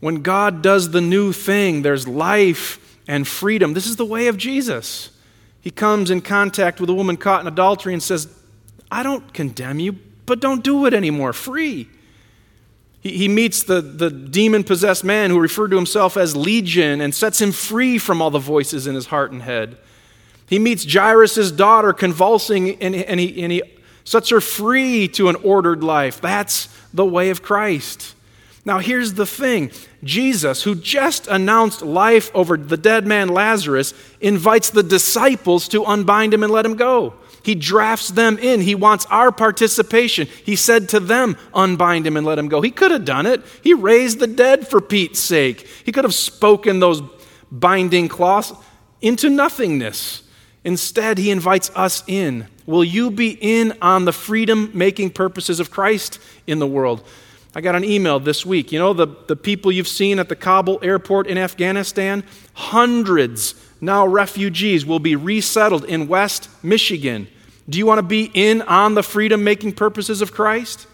When 0.05 0.21
God 0.21 0.61
does 0.61 0.91
the 0.91 1.01
new 1.01 1.33
thing, 1.33 1.81
there's 1.81 2.07
life 2.07 2.99
and 3.09 3.27
freedom. 3.27 3.73
This 3.73 3.87
is 3.87 3.97
the 3.97 4.05
way 4.05 4.27
of 4.27 4.37
Jesus. 4.37 5.09
He 5.63 5.71
comes 5.71 6.11
in 6.11 6.21
contact 6.21 6.79
with 6.79 6.91
a 6.91 6.93
woman 6.93 7.17
caught 7.17 7.41
in 7.41 7.47
adultery 7.47 7.95
and 7.95 8.03
says, 8.03 8.29
I 8.91 9.03
don't 9.03 9.33
condemn 9.33 9.81
you, 9.81 9.97
but 10.27 10.41
don't 10.41 10.63
do 10.63 10.85
it 10.85 10.93
anymore. 10.93 11.33
Free. 11.33 11.89
He, 13.01 13.17
he 13.17 13.29
meets 13.29 13.63
the, 13.63 13.81
the 13.81 14.11
demon 14.11 14.63
possessed 14.63 15.05
man 15.05 15.31
who 15.31 15.41
referred 15.41 15.71
to 15.71 15.77
himself 15.77 16.19
as 16.19 16.37
Legion 16.37 17.01
and 17.01 17.15
sets 17.15 17.41
him 17.41 17.51
free 17.51 17.97
from 17.97 18.21
all 18.21 18.31
the 18.31 18.39
voices 18.39 18.87
in 18.87 18.95
his 18.95 19.07
heart 19.07 19.33
and 19.33 19.41
head. 19.41 19.79
He 20.47 20.59
meets 20.59 20.85
Jairus' 20.85 21.51
daughter 21.51 21.95
convulsing, 21.95 22.73
and, 22.83 22.95
and, 22.95 23.19
he, 23.19 23.43
and 23.43 23.51
he 23.51 23.63
sets 24.05 24.29
her 24.29 24.43
free 24.43 25.09
to 25.09 25.31
an 25.31 25.37
ordered 25.37 25.83
life. 25.83 26.21
That's 26.21 26.69
the 26.93 27.07
way 27.07 27.31
of 27.31 27.41
Christ. 27.41 28.15
Now, 28.67 28.79
here's 28.79 29.15
the 29.15 29.27
thing 29.27 29.71
Jesus, 30.03 30.63
who 30.63 30.75
just 30.75 31.27
announced 31.27 31.83
life 31.83 32.31
over 32.35 32.57
the 32.57 32.77
dead 32.77 33.07
man 33.07 33.29
Lazarus, 33.29 33.93
invites 34.21 34.71
the 34.71 34.83
disciples 34.83 35.69
to 35.69 35.85
unbind 35.85 36.33
him 36.33 36.43
and 36.43 36.53
let 36.53 36.65
him 36.65 36.77
go. 36.77 37.15
He 37.43 37.55
drafts 37.55 38.09
them 38.09 38.39
in. 38.39 38.63
He 38.63 38.75
wants 38.75 39.05
our 39.11 39.31
participation. 39.31 40.29
He 40.45 40.57
said 40.57 40.89
to 40.91 41.01
them, 41.01 41.37
Unbind 41.53 42.07
him 42.07 42.17
and 42.17 42.27
let 42.27 42.39
him 42.39 42.49
go. 42.49 42.63
He 42.63 42.71
could 42.71 42.91
have 42.91 43.05
done 43.05 43.27
it. 43.27 43.43
He 43.63 43.75
raised 43.75 44.19
the 44.19 44.27
dead 44.27 44.67
for 44.67 44.81
Pete's 44.81 45.21
sake. 45.21 45.69
He 45.85 45.93
could 45.93 46.05
have 46.05 46.15
spoken 46.15 46.81
those 46.81 47.03
binding 47.53 48.09
cloths 48.09 48.55
into 49.03 49.29
nothingness. 49.29 50.23
Instead, 50.65 51.19
he 51.19 51.31
invites 51.31 51.71
us 51.75 52.03
in. 52.07 52.47
Will 52.65 52.85
you 52.85 53.11
be 53.11 53.37
in 53.39 53.77
on 53.83 54.07
the 54.07 54.13
freedom 54.13 54.71
making 54.73 55.11
purposes 55.11 55.61
of 55.61 55.71
Christ 55.71 56.19
in 56.47 56.59
the 56.59 56.67
world? 56.67 57.07
I 57.55 57.61
got 57.61 57.77
an 57.77 57.85
email 57.85 58.19
this 58.19 58.45
week. 58.45 58.73
You 58.73 58.79
know, 58.79 58.93
the, 58.93 59.07
the 59.29 59.37
people 59.37 59.71
you've 59.71 59.89
seen 59.89 60.19
at 60.19 60.29
the 60.29 60.37
Kabul 60.37 60.81
airport 60.83 61.29
in 61.29 61.39
Afghanistan? 61.39 62.25
Hundreds 62.55 63.55
now 63.81 64.07
refugees 64.07 64.87
will 64.87 64.99
be 64.99 65.15
resettled 65.15 65.85
in 65.85 66.09
West 66.09 66.49
Michigan. 66.65 67.29
Do 67.69 67.79
you 67.79 67.87
want 67.87 67.99
to 67.99 68.03
be 68.03 68.31
in 68.35 68.63
on 68.63 68.95
the 68.95 69.03
freedom 69.03 69.45
making 69.45 69.75
purposes 69.75 70.21
of 70.21 70.33
Christ? 70.33 70.87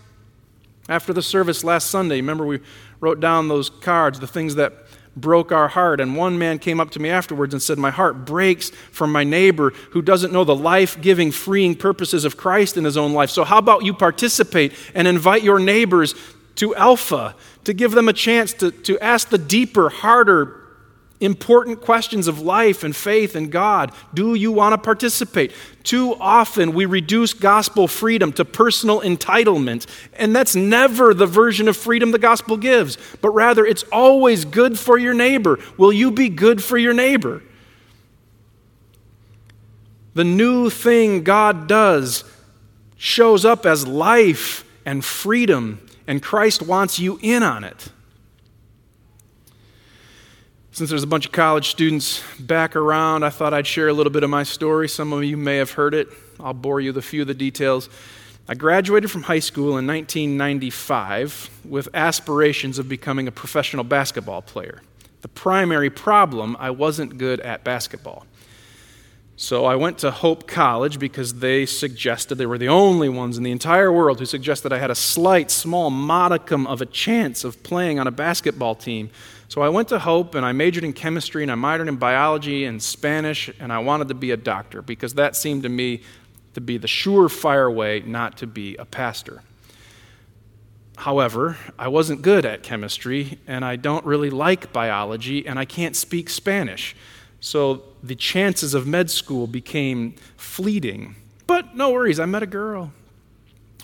After 0.88 1.12
the 1.12 1.22
service 1.22 1.62
last 1.62 1.88
Sunday, 1.88 2.16
remember 2.16 2.44
we 2.44 2.60
wrote 3.00 3.20
down 3.20 3.48
those 3.48 3.70
cards, 3.70 4.18
the 4.18 4.26
things 4.26 4.56
that 4.56 4.72
broke 5.16 5.52
our 5.52 5.68
heart. 5.68 6.00
And 6.00 6.16
one 6.16 6.38
man 6.38 6.58
came 6.58 6.80
up 6.80 6.90
to 6.92 7.00
me 7.00 7.08
afterwards 7.10 7.54
and 7.54 7.62
said, 7.62 7.78
My 7.78 7.90
heart 7.90 8.24
breaks 8.24 8.70
from 8.70 9.12
my 9.12 9.24
neighbor 9.24 9.70
who 9.90 10.02
doesn't 10.02 10.32
know 10.32 10.44
the 10.44 10.54
life 10.54 11.00
giving, 11.00 11.30
freeing 11.30 11.74
purposes 11.74 12.24
of 12.24 12.36
Christ 12.36 12.76
in 12.76 12.84
his 12.84 12.96
own 12.96 13.12
life. 13.12 13.30
So, 13.30 13.44
how 13.44 13.58
about 13.58 13.84
you 13.84 13.94
participate 13.94 14.72
and 14.94 15.06
invite 15.06 15.42
your 15.42 15.58
neighbors 15.58 16.14
to 16.60 16.74
Alpha 16.76 17.34
to 17.64 17.72
give 17.72 17.92
them 17.92 18.06
a 18.06 18.12
chance 18.12 18.52
to, 18.52 18.70
to 18.70 18.98
ask 19.00 19.30
the 19.30 19.38
deeper, 19.38 19.88
harder, 19.88 20.60
important 21.18 21.80
questions 21.80 22.28
of 22.28 22.40
life 22.40 22.84
and 22.84 22.94
faith 22.94 23.34
and 23.34 23.50
God. 23.50 23.92
Do 24.12 24.34
you 24.34 24.52
want 24.52 24.74
to 24.74 24.78
participate? 24.78 25.52
Too 25.84 26.16
often 26.20 26.74
we 26.74 26.84
reduce 26.84 27.32
gospel 27.32 27.88
freedom 27.88 28.30
to 28.34 28.44
personal 28.44 29.00
entitlement, 29.00 29.86
and 30.12 30.36
that's 30.36 30.54
never 30.54 31.14
the 31.14 31.26
version 31.26 31.66
of 31.66 31.78
freedom 31.78 32.10
the 32.10 32.18
gospel 32.18 32.58
gives, 32.58 32.98
but 33.22 33.30
rather 33.30 33.64
it's 33.64 33.84
always 33.84 34.44
good 34.44 34.78
for 34.78 34.98
your 34.98 35.14
neighbor. 35.14 35.58
Will 35.78 35.94
you 35.94 36.10
be 36.10 36.28
good 36.28 36.62
for 36.62 36.76
your 36.76 36.92
neighbor? 36.92 37.42
The 40.12 40.24
new 40.24 40.68
thing 40.68 41.22
God 41.22 41.66
does 41.66 42.22
shows 42.98 43.46
up 43.46 43.64
as 43.64 43.86
life 43.86 44.62
and 44.84 45.02
freedom, 45.02 45.80
and 46.10 46.20
Christ 46.20 46.60
wants 46.60 46.98
you 46.98 47.20
in 47.22 47.44
on 47.44 47.62
it. 47.62 47.88
Since 50.72 50.90
there's 50.90 51.04
a 51.04 51.06
bunch 51.06 51.26
of 51.26 51.30
college 51.30 51.68
students 51.68 52.24
back 52.40 52.74
around, 52.74 53.22
I 53.22 53.30
thought 53.30 53.54
I'd 53.54 53.64
share 53.64 53.86
a 53.86 53.92
little 53.92 54.10
bit 54.10 54.24
of 54.24 54.30
my 54.30 54.42
story. 54.42 54.88
Some 54.88 55.12
of 55.12 55.22
you 55.22 55.36
may 55.36 55.58
have 55.58 55.70
heard 55.70 55.94
it. 55.94 56.08
I'll 56.40 56.52
bore 56.52 56.80
you 56.80 56.88
with 56.88 56.96
a 56.96 57.02
few 57.02 57.20
of 57.20 57.28
the 57.28 57.34
details. 57.34 57.88
I 58.48 58.56
graduated 58.56 59.08
from 59.08 59.22
high 59.22 59.38
school 59.38 59.78
in 59.78 59.86
1995 59.86 61.48
with 61.64 61.88
aspirations 61.94 62.80
of 62.80 62.88
becoming 62.88 63.28
a 63.28 63.32
professional 63.32 63.84
basketball 63.84 64.42
player. 64.42 64.82
The 65.20 65.28
primary 65.28 65.90
problem, 65.90 66.56
I 66.58 66.70
wasn't 66.70 67.18
good 67.18 67.38
at 67.38 67.62
basketball. 67.62 68.26
So 69.42 69.64
I 69.64 69.74
went 69.74 69.96
to 70.00 70.10
Hope 70.10 70.46
College 70.46 70.98
because 70.98 71.32
they 71.32 71.64
suggested 71.64 72.34
they 72.34 72.44
were 72.44 72.58
the 72.58 72.68
only 72.68 73.08
ones 73.08 73.38
in 73.38 73.42
the 73.42 73.50
entire 73.50 73.90
world 73.90 74.18
who 74.18 74.26
suggested 74.26 74.70
I 74.70 74.76
had 74.76 74.90
a 74.90 74.94
slight, 74.94 75.50
small 75.50 75.88
modicum 75.88 76.66
of 76.66 76.82
a 76.82 76.86
chance 76.86 77.42
of 77.42 77.62
playing 77.62 77.98
on 77.98 78.06
a 78.06 78.10
basketball 78.10 78.74
team. 78.74 79.08
So 79.48 79.62
I 79.62 79.70
went 79.70 79.88
to 79.88 79.98
Hope 79.98 80.34
and 80.34 80.44
I 80.44 80.52
majored 80.52 80.84
in 80.84 80.92
chemistry 80.92 81.42
and 81.42 81.50
I 81.50 81.54
minored 81.54 81.88
in 81.88 81.96
biology 81.96 82.66
and 82.66 82.82
Spanish 82.82 83.50
and 83.58 83.72
I 83.72 83.78
wanted 83.78 84.08
to 84.08 84.14
be 84.14 84.30
a 84.30 84.36
doctor 84.36 84.82
because 84.82 85.14
that 85.14 85.34
seemed 85.34 85.62
to 85.62 85.70
me 85.70 86.02
to 86.52 86.60
be 86.60 86.76
the 86.76 86.86
surefire 86.86 87.74
way 87.74 88.00
not 88.00 88.36
to 88.38 88.46
be 88.46 88.76
a 88.76 88.84
pastor. 88.84 89.42
However, 90.98 91.56
I 91.78 91.88
wasn't 91.88 92.20
good 92.20 92.44
at 92.44 92.62
chemistry 92.62 93.38
and 93.46 93.64
I 93.64 93.76
don't 93.76 94.04
really 94.04 94.28
like 94.28 94.70
biology 94.70 95.46
and 95.46 95.58
I 95.58 95.64
can't 95.64 95.96
speak 95.96 96.28
Spanish. 96.28 96.94
So 97.40 97.82
the 98.02 98.14
chances 98.14 98.74
of 98.74 98.86
med 98.86 99.10
school 99.10 99.46
became 99.46 100.14
fleeting. 100.36 101.16
But 101.46 101.74
no 101.74 101.90
worries, 101.90 102.20
I 102.20 102.26
met 102.26 102.42
a 102.42 102.46
girl. 102.46 102.92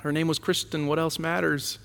Her 0.03 0.13
name 0.13 0.29
was 0.29 0.39
Kristen. 0.39 0.87
What 0.87 0.99
else 0.99 1.19
matters? 1.19 1.79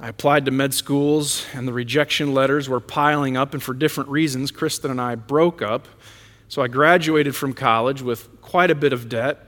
I 0.00 0.08
applied 0.08 0.46
to 0.46 0.50
med 0.50 0.74
schools, 0.74 1.46
and 1.54 1.68
the 1.68 1.72
rejection 1.72 2.34
letters 2.34 2.68
were 2.68 2.80
piling 2.80 3.36
up, 3.36 3.54
and 3.54 3.62
for 3.62 3.72
different 3.72 4.10
reasons, 4.10 4.50
Kristen 4.50 4.90
and 4.90 5.00
I 5.00 5.14
broke 5.14 5.62
up. 5.62 5.86
So 6.48 6.60
I 6.60 6.66
graduated 6.66 7.36
from 7.36 7.52
college 7.52 8.02
with 8.02 8.40
quite 8.40 8.70
a 8.70 8.74
bit 8.74 8.92
of 8.92 9.08
debt, 9.08 9.38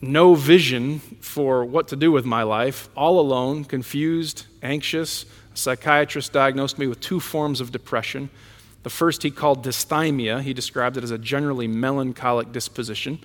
no 0.00 0.34
vision 0.34 0.98
for 1.20 1.64
what 1.64 1.88
to 1.88 1.96
do 1.96 2.10
with 2.10 2.24
my 2.24 2.42
life, 2.42 2.88
all 2.96 3.20
alone, 3.20 3.64
confused, 3.64 4.46
anxious. 4.62 5.24
A 5.54 5.56
psychiatrist 5.56 6.32
diagnosed 6.32 6.78
me 6.78 6.86
with 6.86 7.00
two 7.00 7.20
forms 7.20 7.60
of 7.60 7.70
depression. 7.70 8.28
The 8.82 8.90
first 8.90 9.22
he 9.22 9.30
called 9.30 9.64
dysthymia, 9.64 10.42
he 10.42 10.54
described 10.54 10.96
it 10.96 11.04
as 11.04 11.10
a 11.10 11.18
generally 11.18 11.68
melancholic 11.68 12.52
disposition. 12.52 13.18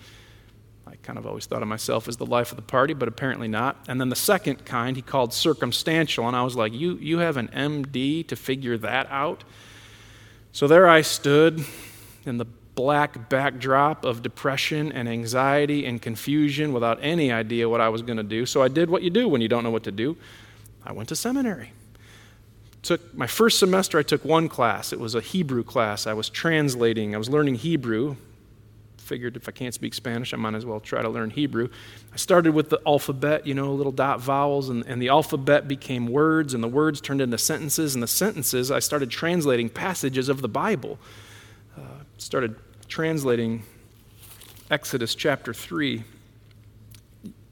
I 0.85 0.95
kind 0.97 1.17
of 1.17 1.25
always 1.25 1.45
thought 1.45 1.61
of 1.61 1.67
myself 1.67 2.07
as 2.07 2.17
the 2.17 2.25
life 2.25 2.51
of 2.51 2.57
the 2.57 2.61
party, 2.61 2.93
but 2.93 3.07
apparently 3.07 3.47
not. 3.47 3.77
And 3.87 3.99
then 3.99 4.09
the 4.09 4.15
second 4.15 4.65
kind 4.65 4.95
he 4.95 5.01
called 5.01 5.33
circumstantial, 5.33 6.27
and 6.27 6.35
I 6.35 6.43
was 6.43 6.55
like, 6.55 6.73
You, 6.73 6.97
you 6.97 7.19
have 7.19 7.37
an 7.37 7.47
MD 7.49 8.27
to 8.27 8.35
figure 8.35 8.77
that 8.79 9.07
out? 9.09 9.43
So 10.51 10.67
there 10.67 10.87
I 10.87 11.01
stood 11.01 11.65
in 12.25 12.37
the 12.37 12.45
black 12.75 13.29
backdrop 13.29 14.05
of 14.05 14.21
depression 14.21 14.91
and 14.91 15.07
anxiety 15.07 15.85
and 15.85 16.01
confusion 16.01 16.73
without 16.73 16.99
any 17.01 17.31
idea 17.31 17.67
what 17.67 17.81
I 17.81 17.89
was 17.89 18.01
going 18.01 18.17
to 18.17 18.23
do. 18.23 18.45
So 18.45 18.61
I 18.61 18.67
did 18.67 18.89
what 18.89 19.01
you 19.01 19.09
do 19.09 19.27
when 19.27 19.41
you 19.41 19.47
don't 19.47 19.63
know 19.63 19.71
what 19.71 19.83
to 19.83 19.91
do. 19.91 20.17
I 20.83 20.91
went 20.91 21.09
to 21.09 21.15
seminary. 21.15 21.71
Took 22.85 23.13
my 23.13 23.27
first 23.27 23.59
semester 23.59 23.99
I 23.99 24.03
took 24.03 24.23
one 24.23 24.47
class. 24.47 24.93
It 24.93 24.99
was 24.99 25.15
a 25.15 25.21
Hebrew 25.21 25.63
class. 25.63 26.07
I 26.07 26.13
was 26.13 26.29
translating. 26.29 27.13
I 27.13 27.17
was 27.17 27.29
learning 27.29 27.55
Hebrew 27.55 28.15
figured 29.05 29.37
if 29.37 29.47
I 29.47 29.51
can't 29.51 29.73
speak 29.73 29.93
Spanish, 29.93 30.33
I 30.33 30.37
might 30.37 30.55
as 30.55 30.65
well 30.65 30.79
try 30.79 31.01
to 31.01 31.09
learn 31.09 31.29
Hebrew. 31.29 31.69
I 32.11 32.17
started 32.17 32.53
with 32.53 32.69
the 32.69 32.81
alphabet, 32.85 33.45
you 33.45 33.53
know, 33.53 33.71
little 33.73 33.91
dot 33.91 34.19
vowels, 34.19 34.67
and, 34.67 34.85
and 34.87 35.01
the 35.01 35.09
alphabet 35.09 35.67
became 35.67 36.07
words, 36.07 36.53
and 36.53 36.63
the 36.63 36.67
words 36.67 36.99
turned 36.99 37.21
into 37.21 37.37
sentences, 37.37 37.93
and 37.93 38.03
the 38.03 38.07
sentences, 38.07 38.71
I 38.71 38.79
started 38.79 39.11
translating 39.11 39.69
passages 39.69 40.27
of 40.27 40.41
the 40.41 40.47
Bible. 40.47 40.97
Uh, 41.77 41.81
started 42.17 42.55
translating 42.87 43.63
Exodus 44.71 45.13
chapter 45.13 45.53
3. 45.53 46.03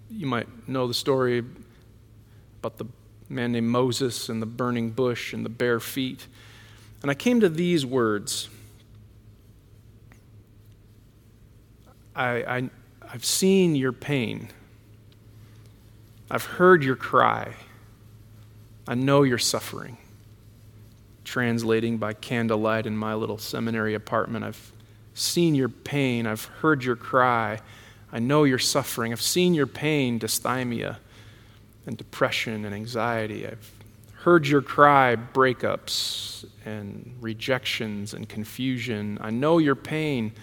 You 0.10 0.26
might 0.26 0.68
know 0.68 0.88
the 0.88 0.94
story 0.94 1.46
about 2.60 2.78
the 2.78 2.86
man 3.30 3.52
named 3.52 3.68
Moses 3.68 4.30
and 4.30 4.42
the 4.42 4.46
burning 4.46 4.92
bush 4.92 5.34
and 5.34 5.46
the 5.46 5.50
bare 5.50 5.80
feet. 5.80 6.28
And 7.02 7.12
I 7.12 7.14
came 7.14 7.40
to 7.40 7.50
these 7.50 7.86
words 7.86 8.50
I, 12.16 12.44
I, 12.44 12.70
I've 13.12 13.26
seen 13.26 13.76
your 13.76 13.92
pain. 13.92 14.50
I've 16.30 16.46
heard 16.46 16.84
your 16.84 16.96
cry. 16.96 17.56
I 18.88 18.96
know 18.96 19.24
you're 19.24 19.38
suffering. 19.38 19.98
Translating 21.24 21.98
by 21.98 22.14
candlelight 22.14 22.86
in 22.86 22.96
my 22.98 23.14
little 23.16 23.38
seminary 23.38 23.94
apartment, 23.94 24.46
I've 24.46 24.72
seen 25.14 25.56
your 25.56 25.70
pain. 25.70 26.28
I've 26.28 26.46
heard 26.46 26.84
your 26.84 26.96
cry. 26.96 27.60
I 28.12 28.20
know 28.20 28.44
you're 28.44 28.60
suffering. 28.60 29.12
I've 29.12 29.22
seen 29.22 29.54
your 29.54 29.68
pain, 29.68 30.20
dysthymia, 30.20 30.98
and 31.86 31.98
depression 31.98 32.66
and 32.66 32.74
anxiety. 32.74 33.48
I've 33.48 33.72
heard 34.24 34.48
your 34.48 34.62
cry, 34.62 35.16
breakups 35.16 36.46
and 36.66 37.16
rejections 37.20 38.14
and 38.14 38.28
confusion. 38.28 39.18
I 39.22 39.32
know 39.32 39.58
your 39.58 39.76
pain 39.76 40.34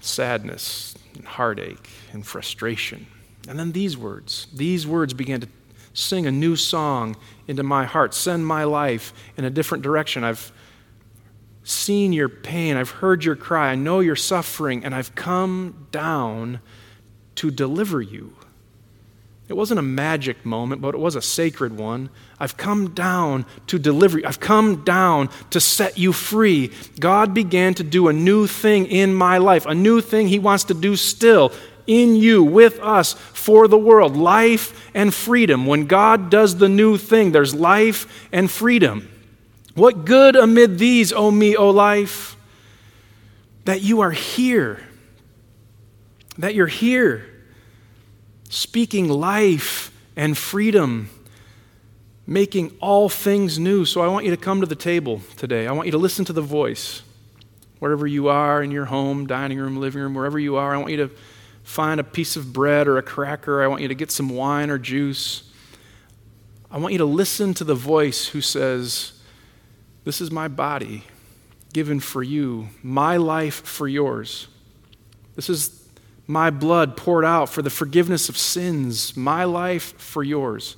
sadness 0.00 0.94
and 1.16 1.24
heartache 1.26 1.90
and 2.12 2.26
frustration. 2.26 3.06
And 3.48 3.58
then 3.58 3.72
these 3.72 3.96
words, 3.96 4.46
these 4.54 4.86
words 4.86 5.14
began 5.14 5.40
to 5.40 5.48
sing 5.94 6.26
a 6.26 6.30
new 6.30 6.54
song 6.54 7.16
into 7.48 7.62
my 7.62 7.84
heart, 7.84 8.14
send 8.14 8.46
my 8.46 8.64
life 8.64 9.12
in 9.36 9.44
a 9.44 9.50
different 9.50 9.82
direction. 9.82 10.22
I've 10.22 10.52
seen 11.64 12.12
your 12.12 12.28
pain, 12.28 12.76
I've 12.76 12.90
heard 12.90 13.24
your 13.24 13.36
cry, 13.36 13.72
I 13.72 13.74
know 13.74 14.00
you're 14.00 14.16
suffering, 14.16 14.84
and 14.84 14.94
I've 14.94 15.14
come 15.14 15.88
down 15.90 16.60
to 17.36 17.50
deliver 17.50 18.00
you. 18.00 18.34
It 19.48 19.56
wasn't 19.56 19.80
a 19.80 19.82
magic 19.82 20.44
moment, 20.44 20.82
but 20.82 20.94
it 20.94 20.98
was 20.98 21.16
a 21.16 21.22
sacred 21.22 21.76
one. 21.78 22.10
I've 22.38 22.58
come 22.58 22.90
down 22.90 23.46
to 23.68 23.78
deliver 23.78 24.18
you. 24.18 24.26
I've 24.26 24.40
come 24.40 24.84
down 24.84 25.30
to 25.50 25.60
set 25.60 25.96
you 25.96 26.12
free. 26.12 26.70
God 27.00 27.32
began 27.32 27.72
to 27.74 27.82
do 27.82 28.08
a 28.08 28.12
new 28.12 28.46
thing 28.46 28.84
in 28.86 29.14
my 29.14 29.38
life, 29.38 29.64
a 29.64 29.74
new 29.74 30.02
thing 30.02 30.28
He 30.28 30.38
wants 30.38 30.64
to 30.64 30.74
do 30.74 30.96
still 30.96 31.52
in 31.86 32.14
you, 32.14 32.42
with 32.42 32.78
us, 32.80 33.14
for 33.14 33.66
the 33.66 33.78
world. 33.78 34.14
Life 34.14 34.90
and 34.92 35.14
freedom. 35.14 35.64
When 35.64 35.86
God 35.86 36.28
does 36.28 36.58
the 36.58 36.68
new 36.68 36.98
thing, 36.98 37.32
there's 37.32 37.54
life 37.54 38.28
and 38.30 38.50
freedom. 38.50 39.08
What 39.74 40.04
good 40.04 40.36
amid 40.36 40.78
these, 40.78 41.10
O 41.10 41.30
me, 41.30 41.56
O 41.56 41.70
life? 41.70 42.36
That 43.64 43.80
you 43.80 44.00
are 44.00 44.10
here. 44.10 44.86
That 46.36 46.54
you're 46.54 46.66
here 46.66 47.37
speaking 48.48 49.08
life 49.08 49.90
and 50.16 50.36
freedom, 50.36 51.10
making 52.26 52.76
all 52.80 53.08
things 53.08 53.58
new. 53.58 53.84
So 53.84 54.00
I 54.00 54.08
want 54.08 54.24
you 54.24 54.30
to 54.30 54.36
come 54.36 54.60
to 54.60 54.66
the 54.66 54.76
table 54.76 55.20
today. 55.36 55.66
I 55.66 55.72
want 55.72 55.86
you 55.86 55.92
to 55.92 55.98
listen 55.98 56.24
to 56.26 56.32
the 56.32 56.42
voice. 56.42 57.02
Wherever 57.78 58.06
you 58.06 58.28
are 58.28 58.62
in 58.62 58.70
your 58.70 58.86
home, 58.86 59.26
dining 59.26 59.58
room, 59.58 59.76
living 59.76 60.02
room, 60.02 60.14
wherever 60.14 60.38
you 60.38 60.56
are, 60.56 60.74
I 60.74 60.78
want 60.78 60.90
you 60.90 60.96
to 60.96 61.10
find 61.62 62.00
a 62.00 62.04
piece 62.04 62.34
of 62.36 62.52
bread 62.52 62.88
or 62.88 62.98
a 62.98 63.02
cracker. 63.02 63.62
I 63.62 63.68
want 63.68 63.82
you 63.82 63.88
to 63.88 63.94
get 63.94 64.10
some 64.10 64.30
wine 64.30 64.70
or 64.70 64.78
juice. 64.78 65.48
I 66.70 66.78
want 66.78 66.92
you 66.92 66.98
to 66.98 67.04
listen 67.04 67.54
to 67.54 67.64
the 67.64 67.74
voice 67.74 68.28
who 68.28 68.40
says, 68.40 69.12
This 70.04 70.20
is 70.20 70.30
my 70.30 70.48
body 70.48 71.04
given 71.72 72.00
for 72.00 72.22
you, 72.22 72.70
my 72.82 73.16
life 73.16 73.64
for 73.66 73.86
yours. 73.86 74.48
This 75.36 75.48
is 75.48 75.77
my 76.28 76.50
blood 76.50 76.94
poured 76.94 77.24
out 77.24 77.48
for 77.48 77.62
the 77.62 77.70
forgiveness 77.70 78.28
of 78.28 78.36
sins, 78.36 79.16
my 79.16 79.44
life 79.44 79.98
for 79.98 80.22
yours, 80.22 80.76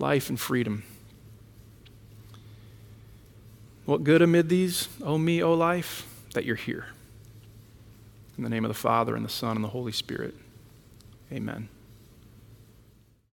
life 0.00 0.28
and 0.28 0.38
freedom. 0.38 0.82
What 3.86 4.02
good 4.02 4.20
amid 4.20 4.48
these, 4.48 4.88
O 5.02 5.16
me, 5.16 5.42
O 5.42 5.54
life, 5.54 6.06
that 6.34 6.44
you're 6.44 6.56
here. 6.56 6.86
In 8.36 8.42
the 8.42 8.50
name 8.50 8.64
of 8.64 8.68
the 8.68 8.74
Father, 8.74 9.14
and 9.14 9.24
the 9.24 9.30
Son, 9.30 9.54
and 9.54 9.64
the 9.64 9.68
Holy 9.68 9.92
Spirit. 9.92 10.34
Amen. 11.32 11.68